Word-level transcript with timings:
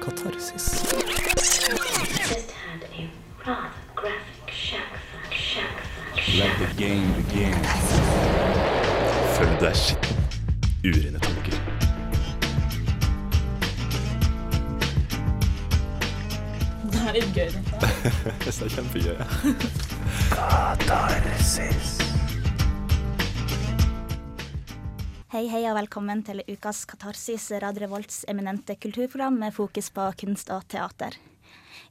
katarsis. 0.00 0.66
Følg 9.36 9.54
deg 9.60 9.76
skitten. 9.76 10.16
Urene 10.84 11.20
tanker. 11.20 11.56
Det 16.90 17.00
er 17.06 17.12
litt 17.16 17.32
gøy, 17.36 17.48
dette. 17.54 17.76
Det 18.44 18.52
er 18.52 18.68
kjempegøy. 18.76 19.16
ja. 20.90 21.99
Hei, 25.30 25.44
hei 25.46 25.60
og 25.70 25.76
velkommen 25.76 26.24
til 26.26 26.40
ukas 26.42 26.80
Katarsis, 26.90 27.44
Radio 27.62 27.84
Revolts 27.84 28.24
eminente 28.32 28.74
kulturprogram 28.82 29.36
med 29.38 29.54
fokus 29.54 29.86
på 29.94 30.08
kunst 30.18 30.48
og 30.50 30.64
teater. 30.72 31.14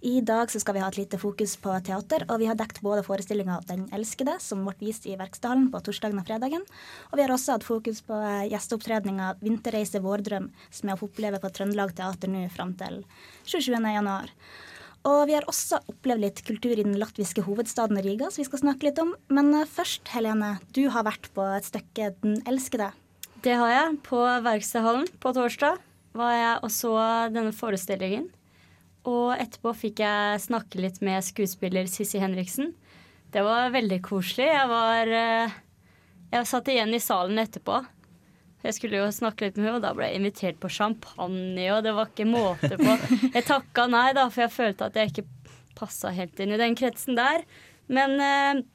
I 0.03 0.19
dag 0.27 0.51
skal 0.51 0.75
vi 0.75 0.81
ha 0.83 0.89
et 0.91 0.97
lite 0.99 1.15
fokus 1.21 1.53
på 1.63 1.77
teater, 1.87 2.25
og 2.27 2.41
vi 2.41 2.49
har 2.51 2.59
dekt 2.59 2.81
både 2.83 3.05
forestillinga 3.07 3.61
'Den 3.63 3.87
elskede', 3.95 4.35
som 4.43 4.67
ble 4.67 4.75
vist 4.81 5.07
i 5.07 5.15
Verkstedhallen 5.15 5.71
på 5.71 5.79
torsdagen 5.79 6.19
og 6.19 6.27
fredagen, 6.27 6.67
og 7.11 7.15
vi 7.15 7.23
har 7.23 7.31
også 7.31 7.55
hatt 7.55 7.63
fokus 7.63 8.03
på 8.03 8.19
eh, 8.19 8.51
gjesteopptredninga 8.51 9.39
'Vinterreise 9.39 10.03
vårdrøm', 10.03 10.51
som 10.69 10.89
har 10.89 10.97
fått 10.97 11.15
oppleve 11.15 11.39
på 11.39 11.47
Trøndelag 11.49 11.95
Teater 11.95 12.27
nå 12.27 12.49
fram 12.51 12.75
til 12.75 13.05
27. 13.45 13.71
januar. 13.71 14.27
Og 15.05 15.27
vi 15.27 15.39
har 15.39 15.47
også 15.47 15.79
opplevd 15.87 16.19
litt 16.19 16.43
kultur 16.43 16.75
i 16.75 16.83
den 16.83 16.99
latviske 16.99 17.47
hovedstaden 17.47 18.03
Riga, 18.03 18.27
som 18.27 18.43
vi 18.43 18.51
skal 18.51 18.67
snakke 18.67 18.83
litt 18.83 18.99
om. 18.99 19.15
Men 19.29 19.53
eh, 19.55 19.63
først, 19.63 20.09
Helene, 20.11 20.59
du 20.75 20.89
har 20.89 21.07
vært 21.07 21.31
på 21.31 21.55
et 21.55 21.63
stykke 21.63 22.17
'Den 22.19 22.41
elskede'. 22.43 22.91
Det 23.39 23.53
har 23.55 23.69
jeg. 23.71 23.99
På 24.03 24.19
Verkstedhallen 24.43 25.07
på 25.23 25.31
torsdag 25.35 25.77
var 26.17 26.33
jeg 26.35 26.55
og 26.65 26.71
så 26.75 26.91
denne 27.31 27.53
forestillingen. 27.55 28.25
Og 29.07 29.31
etterpå 29.39 29.71
fikk 29.85 30.01
jeg 30.03 30.41
snakke 30.43 30.81
litt 30.83 30.99
med 31.05 31.23
skuespiller 31.23 31.87
Sissi 31.87 32.19
Henriksen. 32.19 32.73
Det 33.31 33.43
var 33.45 33.71
veldig 33.71 34.01
koselig. 34.03 34.49
Jeg 34.49 34.67
var 34.71 35.13
eh, 35.21 35.55
Jeg 36.33 36.49
satt 36.49 36.67
igjen 36.73 36.91
i 36.93 36.99
salen 36.99 37.39
etterpå. 37.39 37.79
Jeg 38.65 38.75
skulle 38.75 38.99
jo 38.99 39.07
snakke 39.15 39.47
litt 39.47 39.55
med 39.55 39.69
henne, 39.69 39.77
og 39.79 39.85
da 39.85 39.93
ble 39.95 40.09
jeg 40.09 40.19
invitert 40.19 40.59
på 40.59 40.71
champagne, 40.75 41.69
og 41.71 41.85
det 41.85 41.93
var 41.95 42.09
ikke 42.11 42.27
måte 42.27 42.75
på. 42.75 42.97
Jeg 43.37 43.45
takka 43.47 43.85
nei, 43.87 44.09
da, 44.17 44.25
for 44.27 44.43
jeg 44.43 44.51
følte 44.57 44.89
at 44.89 44.99
jeg 44.99 45.13
ikke 45.13 45.27
passa 45.79 46.11
helt 46.11 46.41
inn 46.43 46.51
i 46.51 46.59
den 46.59 46.75
kretsen 46.75 47.15
der. 47.15 47.47
Men 47.87 48.19
eh, 48.19 48.65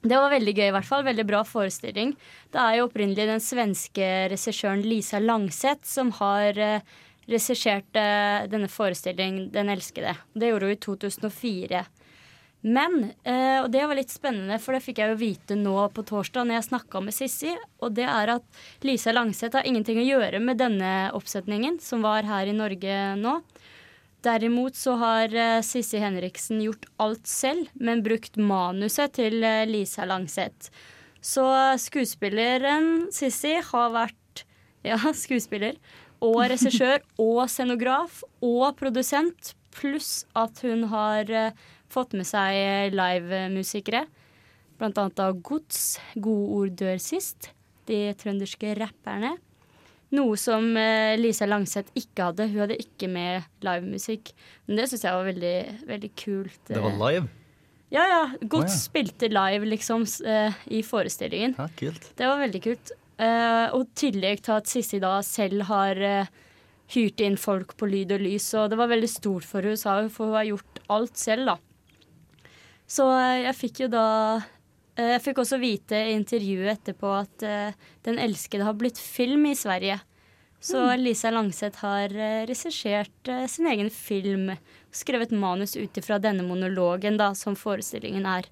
det 0.00 0.16
var 0.16 0.32
veldig 0.32 0.54
gøy, 0.56 0.66
i 0.70 0.74
hvert 0.74 0.88
fall. 0.88 1.04
Veldig 1.04 1.26
bra 1.28 1.42
forestilling. 1.44 2.14
Det 2.52 2.60
er 2.62 2.78
jo 2.78 2.86
opprinnelig 2.88 3.28
den 3.28 3.42
svenske 3.44 4.08
regissøren 4.32 4.80
Lisa 4.86 5.20
Langseth 5.20 5.84
som 5.88 6.12
har 6.16 6.56
uh, 6.56 6.98
regissert 7.30 7.96
eh, 7.96 8.48
denne 8.50 8.68
forestillingen 8.68 9.50
'Den 9.52 9.68
elskede'. 9.68 10.16
Det 10.34 10.50
gjorde 10.50 10.66
hun 10.66 10.72
i 10.72 10.80
2004. 10.82 11.84
Men, 12.60 13.12
eh, 13.24 13.62
og 13.62 13.70
det 13.72 13.86
var 13.86 13.96
litt 13.96 14.10
spennende, 14.12 14.58
for 14.60 14.76
det 14.76 14.82
fikk 14.84 14.98
jeg 15.00 15.12
jo 15.12 15.20
vite 15.20 15.56
nå 15.56 15.88
på 15.94 16.04
torsdag 16.04 16.44
når 16.44 16.58
jeg 16.58 16.68
snakka 16.68 17.00
med 17.00 17.16
Sissi, 17.16 17.54
og 17.80 17.94
det 17.96 18.04
er 18.04 18.34
at 18.34 18.60
Lisa 18.84 19.14
Langseth 19.16 19.56
har 19.56 19.64
ingenting 19.64 19.96
å 20.02 20.04
gjøre 20.04 20.42
med 20.44 20.60
denne 20.60 21.10
oppsetningen 21.16 21.78
som 21.80 22.04
var 22.04 22.28
her 22.28 22.50
i 22.50 22.56
Norge 22.56 22.98
nå. 23.16 23.40
Derimot 24.20 24.76
så 24.76 24.98
har 25.00 25.32
eh, 25.32 25.62
Sissi 25.64 26.00
Henriksen 26.00 26.60
gjort 26.60 26.84
alt 27.00 27.28
selv, 27.28 27.70
men 27.80 28.02
brukt 28.04 28.36
manuset 28.36 29.14
til 29.16 29.40
eh, 29.46 29.64
Lisa 29.68 30.04
Langseth. 30.04 30.68
Så 31.24 31.44
skuespilleren 31.80 33.08
Sissi 33.12 33.56
har 33.64 33.94
vært 33.96 34.44
ja, 34.90 34.98
skuespiller 35.16 35.80
og 36.20 36.42
regissør 36.52 37.00
og 37.30 37.46
scenograf 37.48 38.20
og 38.44 38.76
produsent, 38.80 39.54
pluss 39.72 40.26
at 40.36 40.60
hun 40.66 40.88
har 40.92 41.30
eh, 41.32 41.56
fått 41.90 42.12
med 42.12 42.28
seg 42.28 42.92
livemusikere. 42.92 44.04
Blant 44.80 45.00
annet 45.00 45.20
av 45.24 45.40
Gods, 45.44 45.96
Gode 46.16 46.58
ord 46.58 46.76
dør 46.76 47.00
sist, 47.00 47.54
de 47.88 48.10
trønderske 48.20 48.76
rapperne. 48.76 49.38
Noe 50.16 50.38
som 50.40 50.72
eh, 50.78 51.16
Lisa 51.20 51.46
Langseth 51.46 51.94
ikke 51.98 52.30
hadde. 52.30 52.48
Hun 52.50 52.64
hadde 52.64 52.78
ikke 52.82 53.06
med 53.10 53.46
livemusikk. 53.62 54.32
Men 54.66 54.80
det 54.80 54.88
syns 54.90 55.04
jeg 55.06 55.14
var 55.14 55.28
veldig, 55.28 55.58
veldig 55.90 56.10
kult. 56.18 56.62
Det 56.66 56.82
var 56.82 56.96
live? 56.98 57.28
Ja, 57.94 58.06
ja. 58.06 58.22
Godt 58.42 58.68
oh, 58.68 58.72
ja. 58.72 58.78
spilte 58.78 59.30
live, 59.30 59.70
liksom, 59.70 60.06
eh, 60.26 60.58
i 60.70 60.82
forestillingen. 60.86 61.56
Ja, 61.58 61.68
kult. 61.78 62.10
Det 62.18 62.26
var 62.26 62.42
veldig 62.42 62.62
kult. 62.66 62.92
Eh, 63.20 63.66
og 63.76 63.84
i 63.84 63.90
tillegg 64.02 64.42
til 64.46 64.56
at 64.56 64.70
Sissi 64.70 65.00
da 65.02 65.16
selv 65.26 65.66
har 65.68 65.98
eh, 66.06 66.30
hyrt 66.94 67.22
inn 67.22 67.38
folk 67.38 67.76
på 67.78 67.88
lyd 67.90 68.14
og 68.16 68.22
lys, 68.24 68.48
og 68.58 68.70
det 68.72 68.78
var 68.80 68.90
veldig 68.90 69.10
stort 69.10 69.46
for 69.46 69.66
henne, 69.66 69.78
sa 69.78 70.00
hun, 70.00 70.10
for 70.12 70.30
hun 70.30 70.38
har 70.38 70.48
gjort 70.48 70.80
alt 70.90 71.20
selv, 71.20 71.52
da. 71.52 71.58
Så 72.90 73.06
eh, 73.14 73.42
jeg 73.46 73.58
fikk 73.58 73.84
jo 73.84 73.90
da 73.92 74.06
eh, 74.38 74.48
Jeg 75.00 75.22
fikk 75.24 75.40
også 75.42 75.60
vite 75.62 75.98
i 76.08 76.14
intervjuet 76.16 76.72
etterpå 76.74 77.10
at 77.22 77.44
eh, 77.46 77.76
Den 78.06 78.20
elskede 78.22 78.66
har 78.66 78.78
blitt 78.78 79.00
film 79.00 79.46
i 79.50 79.56
Sverige. 79.58 80.00
Så 80.60 80.82
Lisa 81.00 81.30
Langseth 81.32 81.80
har 81.80 82.12
uh, 82.12 82.42
regissert 82.44 83.28
eh, 83.32 83.46
sin 83.48 83.68
egen 83.70 83.88
film. 83.88 84.50
Skrevet 84.92 85.32
manus 85.32 85.72
ut 85.72 85.96
ifra 85.96 86.18
denne 86.20 86.44
monologen 86.44 87.16
da, 87.16 87.30
som 87.38 87.56
forestillingen 87.56 88.28
er. 88.28 88.50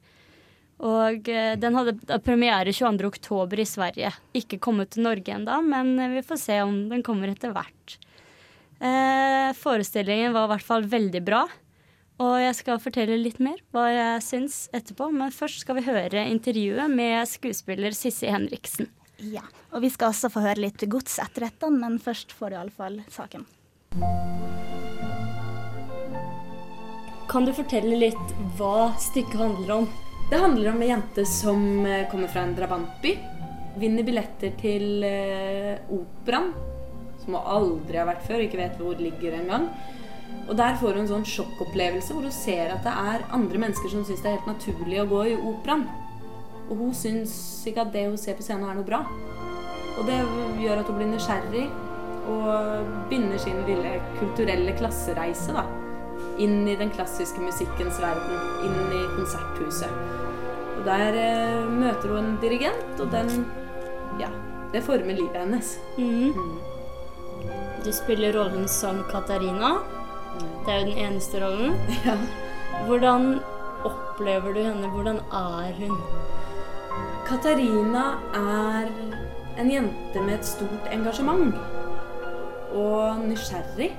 Og 0.79 1.27
eh, 1.29 1.55
den 1.59 1.75
hadde 1.75 2.19
premiere 2.23 2.73
22. 2.73 3.07
oktober 3.09 3.59
i 3.59 3.67
Sverige. 3.67 4.13
Ikke 4.39 4.61
kommet 4.63 4.95
til 4.95 5.07
Norge 5.09 5.35
ennå, 5.35 5.59
men 5.67 5.97
eh, 5.99 6.13
vi 6.19 6.27
får 6.27 6.39
se 6.43 6.61
om 6.63 6.85
den 6.93 7.03
kommer 7.07 7.33
etter 7.33 7.55
hvert. 7.55 7.97
Eh, 8.79 9.51
forestillingen 9.59 10.37
var 10.37 10.47
i 10.47 10.53
hvert 10.55 10.69
fall 10.69 10.87
veldig 10.87 11.23
bra. 11.27 11.43
Og 12.19 12.35
jeg 12.43 12.55
skal 12.59 12.81
fortelle 12.83 13.19
litt 13.21 13.39
mer 13.39 13.61
hva 13.75 13.85
jeg 13.93 14.23
syns 14.27 14.57
etterpå. 14.75 15.11
Men 15.15 15.35
først 15.35 15.63
skal 15.63 15.79
vi 15.79 15.87
høre 15.87 16.27
intervjuet 16.27 16.91
med 16.91 17.23
skuespiller 17.31 17.95
Sissi 17.95 18.31
Henriksen. 18.33 18.91
Ja, 19.19 19.43
og 19.75 19.83
vi 19.83 19.91
skal 19.91 20.13
også 20.13 20.31
få 20.31 20.43
høre 20.45 20.63
litt 20.63 20.83
gods 20.91 21.17
etter 21.23 21.49
dette, 21.49 21.71
men 21.75 21.99
først 22.03 22.35
får 22.35 22.53
du 22.53 22.59
iallfall 22.59 23.01
saken. 23.11 23.47
Kan 27.29 27.45
du 27.45 27.53
fortelle 27.53 27.99
litt 27.99 28.37
hva 28.59 28.93
stykket 29.03 29.39
handler 29.39 29.73
om? 29.81 29.89
Det 30.31 30.39
handler 30.39 30.71
om 30.71 30.83
ei 30.85 30.91
jente 30.91 31.25
som 31.29 31.61
eh, 31.87 32.07
kommer 32.11 32.31
fra 32.33 32.45
en 32.47 32.55
drabantby. 32.57 33.15
Vinner 33.79 34.07
billetter 34.07 34.55
til 34.61 35.05
eh, 35.07 35.77
operaen, 35.93 36.51
som 37.23 37.37
hun 37.37 37.53
aldri 37.59 38.01
har 38.01 38.09
vært 38.09 38.27
før, 38.27 38.43
ikke 38.45 38.61
vet 38.63 38.81
hvor 38.81 39.03
ligger 39.03 39.39
engang. 39.39 39.69
Og 40.49 40.57
der 40.57 40.77
får 40.81 40.97
hun 40.97 41.03
en 41.05 41.11
sånn 41.11 41.27
sjokkopplevelse 41.29 42.15
hvor 42.17 42.25
hun 42.25 42.33
ser 42.33 42.73
at 42.73 42.87
det 42.87 42.93
er 43.13 43.27
andre 43.37 43.61
mennesker 43.61 43.93
som 43.93 44.05
syns 44.09 44.23
det 44.25 44.31
er 44.31 44.39
helt 44.39 44.49
naturlig 44.49 45.03
å 45.03 45.09
gå 45.11 45.25
i 45.29 45.35
operaen. 45.37 45.85
Og 46.69 46.81
hun 46.81 46.95
syns 46.97 47.35
ikke 47.69 47.85
at 47.85 47.93
det 47.93 48.07
hun 48.09 48.17
ser 48.21 48.37
på 48.39 48.45
scenen 48.45 48.69
er 48.69 48.79
noe 48.79 48.87
bra. 48.87 49.03
Og 49.99 50.07
det 50.09 50.19
gjør 50.63 50.81
at 50.81 50.89
hun 50.89 50.99
blir 51.01 51.11
nysgjerrig 51.11 51.67
og 52.29 52.89
begynner 53.09 53.41
sin 53.41 53.61
lille 53.69 53.99
kulturelle 54.19 54.75
klassereise 54.79 55.57
da. 55.57 55.65
Inn 56.43 56.63
i 56.69 56.77
den 56.79 56.93
klassiske 56.95 57.43
musikkens 57.43 58.01
verden. 58.03 58.41
Inn 58.67 58.93
i 58.95 59.05
konserthuset. 59.17 59.93
Og 60.79 60.85
der 60.87 61.17
eh, 61.19 61.71
møter 61.73 62.13
hun 62.15 62.23
en 62.23 62.37
dirigent, 62.43 63.01
og 63.01 63.11
den 63.13 63.47
Ja, 64.19 64.31
det 64.73 64.83
former 64.87 65.15
livet 65.15 65.37
hennes. 65.37 65.77
Du 67.85 67.91
spiller 67.95 68.35
rollen 68.35 68.69
som 68.69 69.05
Katarina. 69.11 69.77
Det 70.65 70.75
er 70.75 70.81
jo 70.81 70.87
den 70.91 70.99
eneste 71.07 71.45
rollen. 71.45 71.75
Ja. 72.07 72.17
Hvordan 72.87 73.41
opplever 73.85 74.53
du 74.55 74.61
henne? 74.61 74.89
Hvordan 74.89 75.17
er 75.17 75.73
hun? 75.79 75.97
Katarina 77.27 78.05
er 78.35 78.89
en 79.59 79.71
jente 79.71 80.21
med 80.21 80.35
et 80.39 80.47
stort 80.47 80.89
engasjement. 80.93 81.55
Og 82.75 83.19
nysgjerrig. 83.27 83.91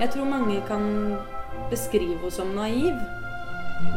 Jeg 0.00 0.10
tror 0.10 0.24
mange 0.24 0.62
kan 0.66 1.16
beskrive 1.70 2.18
henne 2.18 2.30
som 2.30 2.46
naiv. 2.46 2.94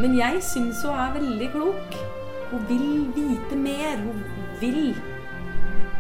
Men 0.01 0.17
jeg 0.17 0.43
syns 0.43 0.83
hun 0.85 0.93
er 0.93 1.13
veldig 1.13 1.49
klok. 1.51 1.99
Hun 2.51 2.65
vil 2.69 3.07
vite 3.15 3.55
mer. 3.55 3.97
Hun 3.97 4.23
vil. 4.61 4.95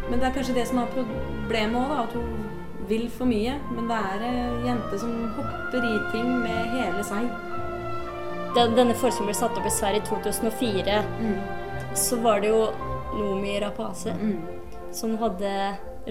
Men 0.09 0.19
det 0.19 0.27
er 0.27 0.33
kanskje 0.33 0.55
det 0.55 0.67
som 0.67 0.77
er 0.77 0.91
problemet 0.93 1.81
òg, 1.81 2.03
at 2.03 2.13
hun 2.13 2.54
vil 2.89 3.07
for 3.11 3.29
mye. 3.29 3.55
Men 3.73 3.89
det 3.91 3.99
er 4.11 4.25
ei 4.27 4.67
jente 4.69 4.99
som 5.01 5.13
hopper 5.37 5.85
i 5.85 5.95
ting 6.13 6.29
med 6.43 6.73
hele 6.75 7.05
seg. 7.07 7.29
Da 8.55 8.67
denne 8.71 8.95
forestillingen 8.95 9.33
ble 9.33 9.37
satt 9.37 9.57
opp 9.59 9.67
i 9.67 9.73
Sverige 9.73 10.03
i 10.03 10.07
2004, 10.07 10.99
så 11.95 12.19
var 12.23 12.39
det 12.43 12.53
jo 12.53 12.61
Nomi 13.15 13.57
Rapace 13.63 14.13
som 14.95 15.17
hadde 15.19 15.51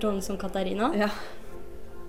rollen 0.02 0.20
som 0.22 0.36
Katarina. 0.40 0.90
Ja. 0.98 1.08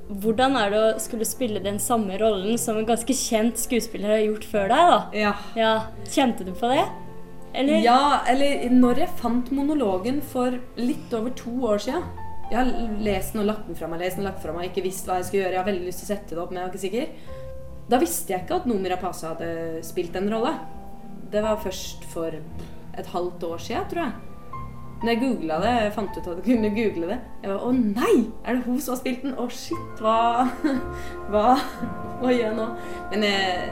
Hvordan 0.06 0.57
er 0.59 0.69
det 0.69 0.81
å 0.83 0.89
skulle 1.01 1.25
spille 1.25 1.62
den 1.63 1.79
samme 1.81 2.19
rollen 2.21 2.59
som 2.62 2.77
en 2.77 2.85
ganske 2.85 3.15
kjent 3.17 3.57
skuespiller 3.57 4.12
har 4.17 4.21
gjort 4.25 4.45
før 4.51 4.67
deg? 4.69 4.91
da? 4.91 5.00
ja. 5.17 5.31
Ja, 5.57 5.71
Kjente 6.12 6.45
du 6.45 6.51
på 6.53 6.69
det? 6.69 6.83
Eller? 7.56 7.79
Ja, 7.79 8.19
eller 8.27 8.67
når 8.69 9.06
jeg 9.06 9.15
fant 9.21 9.50
monologen 9.56 10.19
for 10.21 10.57
litt 10.75 11.13
over 11.15 11.31
to 11.39 11.53
år 11.71 11.79
siden, 11.88 12.03
Jeg 12.51 12.59
har 12.59 12.68
lest 13.01 13.33
den 13.33 13.42
og 13.42 13.50
lagt 13.50 13.65
den 13.65 13.77
fra 13.77 13.88
meg, 13.89 14.03
lest 14.03 14.19
den 14.19 14.25
og 14.25 14.30
lagt 14.30 14.44
fra 14.44 14.53
meg, 14.53 14.69
ikke 14.69 14.86
visst 14.86 15.07
hva 15.09 15.18
jeg 15.18 15.30
skulle 15.30 15.44
gjøre. 15.44 15.56
Jeg 15.56 15.62
har 15.63 15.69
veldig 15.71 15.88
lyst 15.88 16.03
til 16.03 16.07
å 16.07 16.12
sette 16.12 16.36
det 16.36 16.44
opp, 16.44 16.51
men 16.53 16.62
jeg 16.62 16.68
var 16.68 16.75
ikke 16.75 16.86
sikker. 16.86 17.42
Da 17.89 18.00
visste 18.01 18.33
jeg 18.33 18.45
ikke 18.45 18.59
at 18.62 18.69
Noomi 18.69 18.92
Rapace 18.92 19.25
hadde 19.25 19.50
spilt 19.86 20.15
en 20.19 20.30
rolle. 20.33 20.53
Det 21.33 21.42
var 21.45 21.59
først 21.62 22.06
for 22.12 22.33
et 22.36 23.12
halvt 23.12 23.44
år 23.50 23.62
siden, 23.65 23.89
tror 23.92 24.03
jeg. 24.06 24.31
Når 25.01 25.12
jeg 25.12 25.19
googla 25.21 25.57
det, 25.59 25.71
jeg 25.83 25.94
fant 25.94 26.15
ut 26.15 26.27
at 26.31 26.38
jeg 26.39 26.45
kunne 26.45 26.69
google 26.74 27.09
det. 27.12 27.18
Jeg 27.44 27.51
var, 27.51 27.65
Å 27.65 27.71
nei! 27.75 28.13
Er 28.45 28.56
det 28.56 28.65
hun 28.65 28.80
som 28.81 28.94
har 28.94 29.01
spilt 29.01 29.25
den? 29.25 29.36
Å 29.38 29.48
shit, 29.51 30.01
hva 30.01 30.45
Hva, 31.31 31.44
hva 32.21 32.31
gjør 32.31 32.45
jeg 32.45 32.56
nå? 32.57 32.68
Men 33.12 33.25
jeg, 33.27 33.65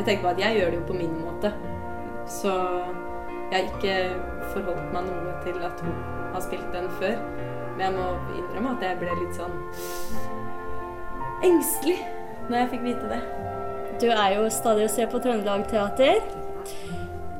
jeg 0.00 0.08
tenker 0.08 0.24
på 0.24 0.32
at 0.32 0.42
jeg 0.42 0.58
gjør 0.58 0.72
det 0.72 0.80
jo 0.80 0.86
på 0.88 0.98
min 0.98 1.14
måte. 1.22 1.52
Så 2.28 2.52
jeg 3.52 3.54
har 3.54 3.68
ikke 3.70 3.94
forholdt 4.52 4.90
meg 4.96 5.06
noe 5.08 5.36
til 5.44 5.62
at 5.64 5.84
hun 5.86 6.02
har 6.34 6.44
spilt 6.44 6.68
den 6.74 6.90
før. 6.98 7.16
Men 7.78 7.84
jeg 7.86 7.94
må 7.94 8.06
innrømme 8.34 8.70
at 8.74 8.80
jeg 8.82 8.98
ble 8.98 9.12
litt 9.20 9.36
sånn 9.38 9.52
engstelig 11.46 12.00
når 12.48 12.56
jeg 12.56 12.70
fikk 12.72 12.82
vite 12.88 13.10
det. 13.12 13.18
Du 14.02 14.08
er 14.10 14.32
jo 14.34 14.48
stadig 14.50 14.88
å 14.88 14.90
se 14.90 15.06
på 15.06 15.20
Trøndelag 15.22 15.68
Teater, 15.70 16.18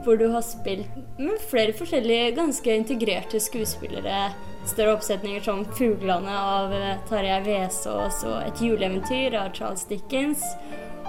hvor 0.05 0.19
du 0.21 0.29
har 0.31 0.45
spilt 0.47 0.95
med 1.19 1.43
flere 1.51 1.75
forskjellige 1.75 2.37
ganske 2.37 2.77
integrerte 2.85 3.41
skuespillere. 3.43 4.29
Større 4.69 4.95
oppsetninger 4.95 5.43
som 5.43 5.65
'Fuglene' 5.67 6.39
av 6.39 6.73
eh, 6.77 7.01
Tarjei 7.09 7.41
Vesaas 7.43 8.23
og 8.23 8.39
'Et 8.47 8.63
juleeventyr' 8.63 9.39
av 9.43 9.51
Charles 9.59 9.85
Dickens. 9.91 10.45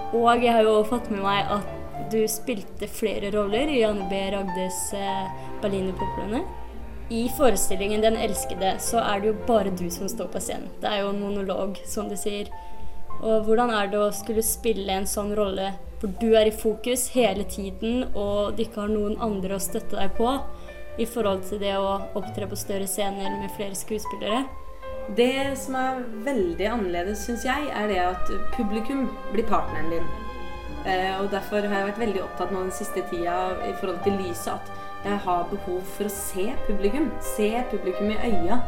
Og 0.10 0.42
jeg 0.42 0.54
har 0.54 0.66
jo 0.66 0.82
fått 0.90 1.12
med 1.14 1.22
meg 1.22 1.46
at 1.60 2.10
du 2.10 2.24
spilte 2.26 2.90
flere 2.90 3.30
roller 3.36 3.70
i 3.70 3.82
Janne 3.84 4.10
B. 4.10 4.24
Ragdes 4.34 4.94
eh, 4.98 5.30
Berlinerpoplene. 5.62 6.42
I 7.10 7.30
forestillingen 7.38 8.02
'Den 8.02 8.18
elskede' 8.18 8.78
så 8.78 9.00
er 9.02 9.20
det 9.20 9.28
jo 9.28 9.36
bare 9.48 9.70
du 9.70 9.90
som 9.90 10.10
står 10.10 10.28
på 10.28 10.40
scenen. 10.40 10.70
Det 10.82 10.90
er 10.90 11.00
jo 11.02 11.10
en 11.10 11.22
monolog, 11.22 11.82
som 11.86 12.10
du 12.10 12.16
sier. 12.16 12.50
Og 13.22 13.46
hvordan 13.46 13.72
er 13.74 13.88
det 13.88 13.98
å 14.00 14.12
skulle 14.14 14.44
spille 14.46 14.94
en 14.94 15.08
sånn 15.10 15.34
rolle 15.36 15.74
hvor 16.00 16.12
du 16.22 16.36
er 16.38 16.48
i 16.48 16.56
fokus 16.56 17.10
hele 17.10 17.44
tiden, 17.44 18.06
og 18.16 18.56
du 18.56 18.64
ikke 18.64 18.82
har 18.82 18.92
noen 18.94 19.18
andre 19.20 19.58
å 19.58 19.60
støtte 19.60 19.98
deg 19.98 20.14
på, 20.16 20.38
i 21.00 21.06
forhold 21.06 21.44
til 21.50 21.60
det 21.60 21.76
å 21.76 21.98
opptre 22.16 22.48
på 22.48 22.56
større 22.56 22.88
scener 22.88 23.36
med 23.42 23.52
flere 23.58 23.76
skuespillere? 23.76 24.46
Det 25.18 25.58
som 25.58 25.76
er 25.76 26.04
veldig 26.24 26.68
annerledes, 26.70 27.26
syns 27.26 27.44
jeg, 27.44 27.72
er 27.74 27.88
det 27.90 28.00
at 28.00 28.32
publikum 28.54 29.08
blir 29.34 29.48
partneren 29.50 29.90
din. 29.90 30.06
Eh, 30.86 31.18
og 31.20 31.32
derfor 31.34 31.66
har 31.66 31.82
jeg 31.82 31.90
vært 31.90 32.04
veldig 32.06 32.22
opptatt 32.24 32.54
nå 32.54 32.62
den 32.68 32.72
siste 32.72 33.04
tida 33.10 33.40
i 33.68 33.74
forhold 33.82 34.00
til 34.06 34.16
lyset 34.22 34.54
at 34.54 34.79
jeg 35.06 35.18
har 35.26 35.48
behov 35.52 35.82
for 35.96 36.10
å 36.10 36.12
se 36.14 36.50
publikum. 36.68 37.10
Se 37.36 37.50
publikum 37.72 38.12
i 38.12 38.18
øya. 38.30 38.60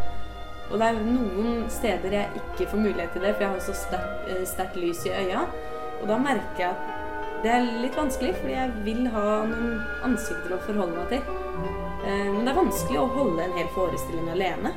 Og 0.72 0.80
det 0.80 0.88
er 0.88 1.02
noen 1.04 1.66
steder 1.70 2.14
jeg 2.16 2.40
ikke 2.40 2.70
får 2.72 2.80
mulighet 2.86 3.12
til 3.12 3.26
det, 3.26 3.34
for 3.36 3.44
jeg 3.44 3.52
har 3.52 3.64
så 3.66 3.74
sterkt, 3.76 4.30
eh, 4.32 4.46
sterkt 4.48 4.78
lys 4.80 5.06
i 5.06 5.12
øya. 5.12 5.42
Og 6.02 6.08
da 6.08 6.18
merker 6.18 6.64
jeg 6.64 6.70
at 6.70 7.44
det 7.44 7.52
er 7.52 7.68
litt 7.82 7.98
vanskelig, 7.98 8.36
fordi 8.38 8.54
jeg 8.54 8.72
vil 8.86 9.08
ha 9.12 9.26
noen 9.50 9.82
ansikter 10.08 10.56
å 10.56 10.62
forholde 10.64 10.96
meg 10.96 11.10
til. 11.10 11.22
Eh, 12.06 12.30
Men 12.32 12.46
det 12.46 12.54
er 12.54 12.62
vanskelig 12.64 13.00
å 13.02 13.10
holde 13.18 13.44
en 13.44 13.58
hel 13.58 13.68
forestilling 13.76 14.30
alene. 14.30 14.72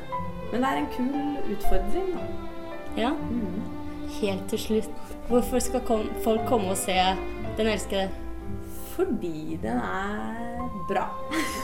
Men 0.51 0.61
det 0.61 0.69
er 0.69 0.77
en 0.77 0.91
kul 0.97 1.55
utfordring, 1.55 2.11
da. 2.15 2.25
Ja. 2.97 3.11
Helt 4.19 4.49
til 4.49 4.59
slutt. 4.59 4.89
Hvorfor 5.29 5.59
skal 5.59 5.81
folk 6.23 6.45
komme 6.47 6.69
og 6.69 6.77
se 6.77 6.93
Den 7.57 7.67
elskede? 7.67 8.09
Fordi 8.95 9.57
den 9.61 9.77
er 9.77 10.44
bra. 10.89 11.05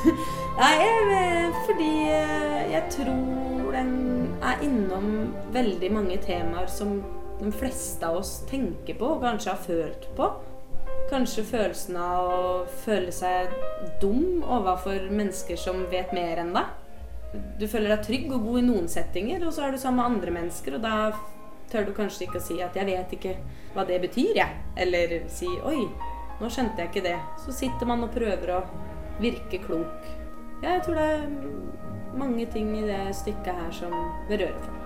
Nei, 0.60 0.72
jeg, 0.82 1.52
fordi 1.68 1.92
eh, 2.12 2.72
jeg 2.74 2.84
tror 2.98 3.72
den 3.76 3.92
er 4.44 4.64
innom 4.66 5.34
veldig 5.54 5.92
mange 5.94 6.18
temaer 6.24 6.70
som 6.72 7.00
de 7.42 7.52
fleste 7.52 8.06
av 8.06 8.20
oss 8.22 8.42
tenker 8.50 8.98
på 9.00 9.16
og 9.16 9.24
kanskje 9.26 9.54
har 9.54 9.62
følt 9.66 10.08
på. 10.18 10.30
Kanskje 11.12 11.46
følelsen 11.48 11.98
av 12.00 12.30
å 12.30 12.52
føle 12.84 13.12
seg 13.16 13.52
dum 14.02 14.44
overfor 14.44 15.10
mennesker 15.12 15.60
som 15.60 15.86
vet 15.92 16.14
mer 16.16 16.44
enn 16.44 16.54
deg. 16.56 16.78
Du 17.60 17.66
føler 17.72 17.96
deg 17.96 18.06
trygg 18.06 18.32
og 18.36 18.46
god 18.46 18.60
i 18.60 18.66
noen 18.68 18.88
settinger, 18.92 19.44
og 19.48 19.56
så 19.56 19.66
er 19.66 19.74
du 19.74 19.80
sammen 19.80 20.02
med 20.02 20.10
andre 20.10 20.34
mennesker, 20.36 20.76
og 20.76 20.84
da 20.84 20.96
tør 21.72 21.88
du 21.88 21.94
kanskje 21.96 22.26
ikke 22.28 22.42
å 22.42 22.44
si 22.44 22.58
at 22.62 22.76
'jeg 22.76 22.86
vet 22.86 23.14
ikke 23.16 23.36
hva 23.74 23.86
det 23.88 24.02
betyr', 24.04 24.36
jeg. 24.36 24.58
Eller 24.78 25.30
si 25.30 25.48
'oi, 25.48 25.88
nå 26.42 26.50
skjønte 26.50 26.78
jeg 26.78 26.90
ikke 26.90 27.08
det'. 27.08 27.22
Så 27.46 27.52
sitter 27.52 27.86
man 27.86 28.04
og 28.04 28.12
prøver 28.12 28.52
å 28.58 28.64
virke 29.22 29.62
klok. 29.64 30.10
Ja, 30.64 30.76
jeg 30.76 30.84
tror 30.86 30.98
det 31.00 31.08
er 31.14 32.18
mange 32.18 32.46
ting 32.54 32.74
i 32.78 32.86
det 32.86 33.16
stykket 33.16 33.54
her 33.56 33.72
som 33.72 33.94
berører 34.30 34.60
folk. 34.66 34.78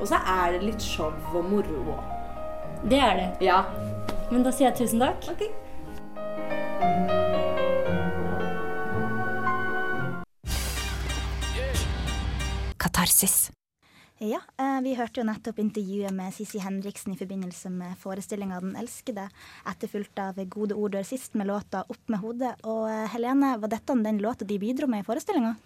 Og 0.00 0.08
så 0.10 0.18
er 0.26 0.56
det 0.56 0.62
litt 0.66 0.82
show 0.82 1.12
og 1.34 1.44
moro 1.48 1.82
òg. 1.94 2.02
Det 2.90 2.98
er 3.00 3.16
det. 3.20 3.28
Ja. 3.46 3.62
Men 4.30 4.44
da 4.44 4.52
sier 4.52 4.70
jeg 4.70 4.78
tusen 4.82 5.00
takk. 5.00 5.24
Okay. 5.32 5.52
Katarsis. 12.78 13.53
Ja, 14.24 14.38
eh, 14.58 14.80
vi 14.80 14.94
hørte 14.96 15.20
jo 15.20 15.26
nettopp 15.28 15.58
intervjuet 15.60 16.14
med 16.16 16.32
Sissi 16.32 16.56
Henriksen 16.62 17.12
i 17.12 17.18
forbindelse 17.18 17.68
med 17.68 17.98
forestillinga 18.00 18.60
'Den 18.60 18.76
elskede', 18.80 19.28
etterfulgt 19.68 20.18
av 20.18 20.38
'Gode 20.48 20.72
ord 20.72 20.92
dør 20.92 21.04
sist' 21.04 21.34
med 21.34 21.46
låta 21.46 21.84
'Opp 21.84 22.08
med 22.08 22.20
hodet'. 22.20 22.54
Og 22.64 22.88
eh, 22.88 23.08
Helene, 23.12 23.58
var 23.60 23.68
dette 23.68 23.92
den 24.02 24.18
låta 24.18 24.46
de 24.46 24.58
bidro 24.58 24.86
med 24.86 25.00
i 25.00 25.04
forestillinga? 25.04 25.56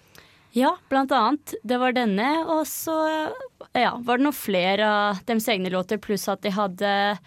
Ja, 0.53 0.77
blant 0.89 1.13
annet. 1.13 1.55
Det 1.63 1.79
var 1.79 1.93
denne, 1.93 2.47
og 2.49 2.67
så 2.67 3.31
ja, 3.75 3.97
var 3.97 4.19
det 4.19 4.25
noen 4.25 4.35
flere 4.35 4.89
av 4.89 5.21
deres 5.25 5.47
egne 5.49 5.71
låter, 5.71 5.99
pluss 5.99 6.27
at 6.29 6.43
de 6.43 6.51
hadde 6.51 7.19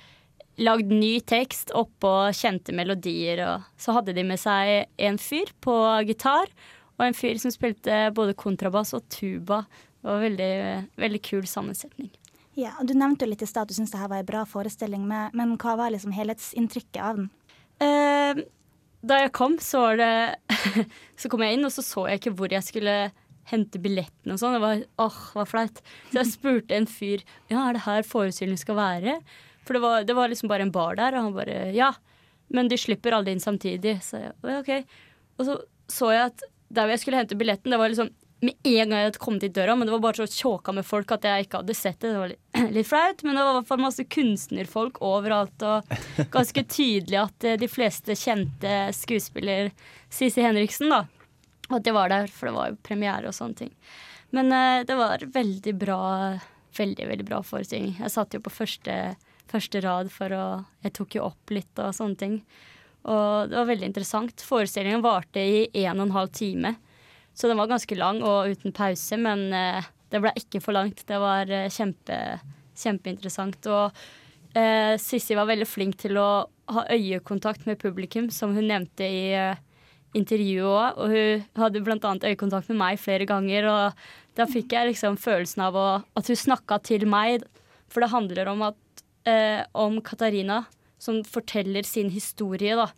lagd 0.58 0.92
ny 0.92 1.22
tekst 1.22 1.72
oppå 1.72 2.34
kjente 2.34 2.74
melodier. 2.74 3.40
Og 3.48 3.62
så 3.78 3.96
hadde 3.96 4.14
de 4.14 4.24
med 4.24 4.40
seg 4.42 4.90
en 4.98 5.18
fyr 5.18 5.54
på 5.62 5.78
gitar, 6.04 6.52
og 7.00 7.06
en 7.08 7.14
fyr 7.14 7.40
som 7.40 7.54
spilte 7.54 8.12
både 8.14 8.36
kontrabass 8.36 8.94
og 8.94 9.08
tuba. 9.08 9.64
Det 10.02 10.10
var 10.10 10.24
veldig, 10.24 10.54
veldig 11.02 11.22
kul 11.26 11.46
sammensetning. 11.50 12.10
Ja, 12.60 12.74
og 12.82 12.88
Du 12.90 12.96
nevnte 12.98 13.26
jo 13.26 13.32
litt 13.32 13.44
i 13.46 13.48
stad 13.48 13.68
at 13.68 13.72
du 13.72 13.78
syntes 13.78 13.94
det 13.94 14.02
var 14.02 14.24
en 14.24 14.28
bra 14.28 14.42
forestilling, 14.50 15.06
men, 15.08 15.32
men 15.38 15.54
hva 15.62 15.78
var 15.80 15.94
liksom 15.94 16.16
helhetsinntrykket 16.16 17.00
av 17.00 17.22
den? 17.22 17.30
Eh, 17.82 18.42
da 19.02 19.22
jeg 19.24 19.34
kom, 19.34 19.58
så 19.62 19.86
var 19.86 20.02
det 20.02 20.12
Så 21.22 21.32
kom 21.32 21.42
jeg 21.46 21.58
inn, 21.58 21.66
og 21.66 21.74
så 21.74 21.86
så 21.86 22.06
jeg 22.10 22.22
ikke 22.22 22.36
hvor 22.38 22.54
jeg 22.54 22.66
skulle 22.68 22.96
hente 23.52 23.82
billetten 23.82 24.34
og 24.34 24.40
sånn. 24.40 24.58
Det 24.58 24.64
var 24.64 24.84
åh, 25.06 25.22
hva 25.36 25.46
flaut. 25.50 25.82
Så 26.12 26.20
jeg 26.20 26.34
spurte 26.34 26.78
en 26.78 26.90
fyr 26.90 27.24
ja, 27.50 27.64
er 27.64 27.78
det 27.78 27.86
her 27.88 28.06
forestillingen 28.08 28.62
skal 28.62 28.78
være. 28.78 29.18
For 29.66 29.78
det 29.78 29.82
var, 29.84 30.06
det 30.08 30.16
var 30.18 30.32
liksom 30.32 30.52
bare 30.52 30.68
en 30.68 30.74
bar 30.74 30.98
der, 31.00 31.18
og 31.18 31.28
han 31.28 31.36
bare 31.38 31.58
ja. 31.76 31.92
Men 32.52 32.70
de 32.72 32.78
slipper 32.80 33.16
alle 33.16 33.34
inn 33.34 33.44
samtidig. 33.44 33.98
Så 34.06 34.22
jeg 34.22 34.60
OK. 34.60 34.98
Og 35.40 35.48
så 35.48 35.62
så 35.92 36.12
jeg 36.14 36.30
at 36.30 36.44
der 36.72 36.92
jeg 36.94 37.02
skulle 37.02 37.20
hente 37.20 37.36
billetten, 37.36 37.74
det 37.74 37.80
var 37.82 37.92
liksom 37.92 38.12
med 38.42 38.54
en 38.64 38.90
gang 38.90 38.98
jeg 38.98 39.10
hadde 39.12 39.22
kommet 39.22 39.44
i 39.46 39.52
døra, 39.54 39.76
men 39.78 39.86
det 39.86 39.94
var 39.94 40.02
bare 40.02 40.26
så 40.26 40.42
tjåka 40.42 40.74
med 40.74 40.86
folk 40.86 41.12
at 41.14 41.26
jeg 41.28 41.46
ikke 41.46 41.60
hadde 41.62 41.76
sett 41.78 42.00
det. 42.02 42.10
Det 42.10 42.22
var 42.22 42.32
litt, 42.32 42.60
litt 42.78 42.90
flaut, 42.90 43.24
men 43.24 43.38
det 43.38 43.44
var 43.46 43.54
i 43.54 43.58
hvert 43.60 43.70
fall 43.70 43.84
masse 43.84 44.06
kunstnerfolk 44.18 45.02
overalt, 45.06 45.66
og 45.68 45.92
ganske 46.34 46.64
tydelig 46.66 47.20
at 47.22 47.46
eh, 47.46 47.60
de 47.62 47.70
fleste 47.70 48.18
kjente 48.18 48.78
skuespiller 48.98 49.70
Sisi 50.10 50.42
Henriksen, 50.42 50.90
da. 50.90 51.04
At 51.72 51.86
jeg 51.88 51.96
var 51.96 52.10
der, 52.12 52.28
for 52.34 52.50
det 52.50 52.56
var 52.58 52.72
jo 52.72 52.82
premiere 52.84 53.30
og 53.30 53.38
sånne 53.38 53.62
ting. 53.62 53.76
Men 54.36 54.52
uh, 54.52 54.82
det 54.88 54.96
var 54.98 55.24
veldig 55.34 55.74
bra, 55.80 56.02
veldig, 56.78 57.08
veldig 57.14 57.28
bra 57.28 57.40
forestilling. 57.46 57.94
Jeg 58.00 58.12
satt 58.12 58.36
jo 58.36 58.42
på 58.44 58.52
første, 58.52 58.98
første 59.52 59.82
rad 59.86 60.12
for 60.12 60.34
å 60.36 60.46
Jeg 60.84 60.96
tok 60.98 61.16
jo 61.20 61.28
opp 61.30 61.54
litt 61.54 61.80
og 61.80 61.94
sånne 61.96 62.20
ting. 62.20 62.38
Og 63.06 63.52
det 63.52 63.58
var 63.58 63.70
veldig 63.70 63.92
interessant. 63.92 64.44
Forestillingen 64.46 65.04
varte 65.04 65.42
i 65.42 65.86
en 65.86 66.00
og 66.00 66.10
en 66.10 66.18
halv 66.18 66.34
time. 66.36 66.76
Så 67.34 67.48
den 67.48 67.60
var 67.60 67.70
ganske 67.72 67.98
lang 67.98 68.22
og 68.26 68.52
uten 68.52 68.74
pause, 68.76 69.18
men 69.20 69.48
eh, 69.56 69.88
det 70.12 70.22
ble 70.24 70.34
ikke 70.40 70.62
for 70.64 70.76
langt. 70.76 71.04
Det 71.08 71.20
var 71.22 71.50
eh, 71.52 71.70
kjempe, 71.72 72.18
kjempeinteressant. 72.78 73.68
Og 73.72 74.58
eh, 74.58 74.96
Sissi 75.02 75.38
var 75.38 75.50
veldig 75.50 75.68
flink 75.70 76.00
til 76.02 76.20
å 76.20 76.30
ha 76.72 76.86
øyekontakt 76.92 77.68
med 77.68 77.80
publikum, 77.82 78.30
som 78.32 78.56
hun 78.56 78.68
nevnte 78.72 79.08
i 79.08 79.24
eh, 79.38 79.62
intervjuet 80.18 80.68
òg. 80.68 81.00
Og 81.00 81.16
hun 81.16 81.64
hadde 81.64 81.84
bl.a. 81.86 82.16
øyekontakt 82.28 82.72
med 82.72 82.82
meg 82.84 83.00
flere 83.02 83.28
ganger, 83.30 83.70
og 83.72 84.38
da 84.40 84.48
fikk 84.48 84.76
jeg 84.76 84.92
liksom 84.92 85.20
følelsen 85.20 85.66
av 85.68 85.80
å, 85.80 85.88
at 86.18 86.32
hun 86.32 86.40
snakka 86.40 86.82
til 86.88 87.08
meg. 87.10 87.48
For 87.92 88.04
det 88.04 88.14
handler 88.14 88.52
om, 88.52 88.68
at, 88.70 89.06
eh, 89.28 89.64
om 89.76 90.00
Katarina 90.04 90.66
som 91.02 91.24
forteller 91.28 91.88
sin 91.88 92.12
historie, 92.14 92.76
da. 92.78 92.92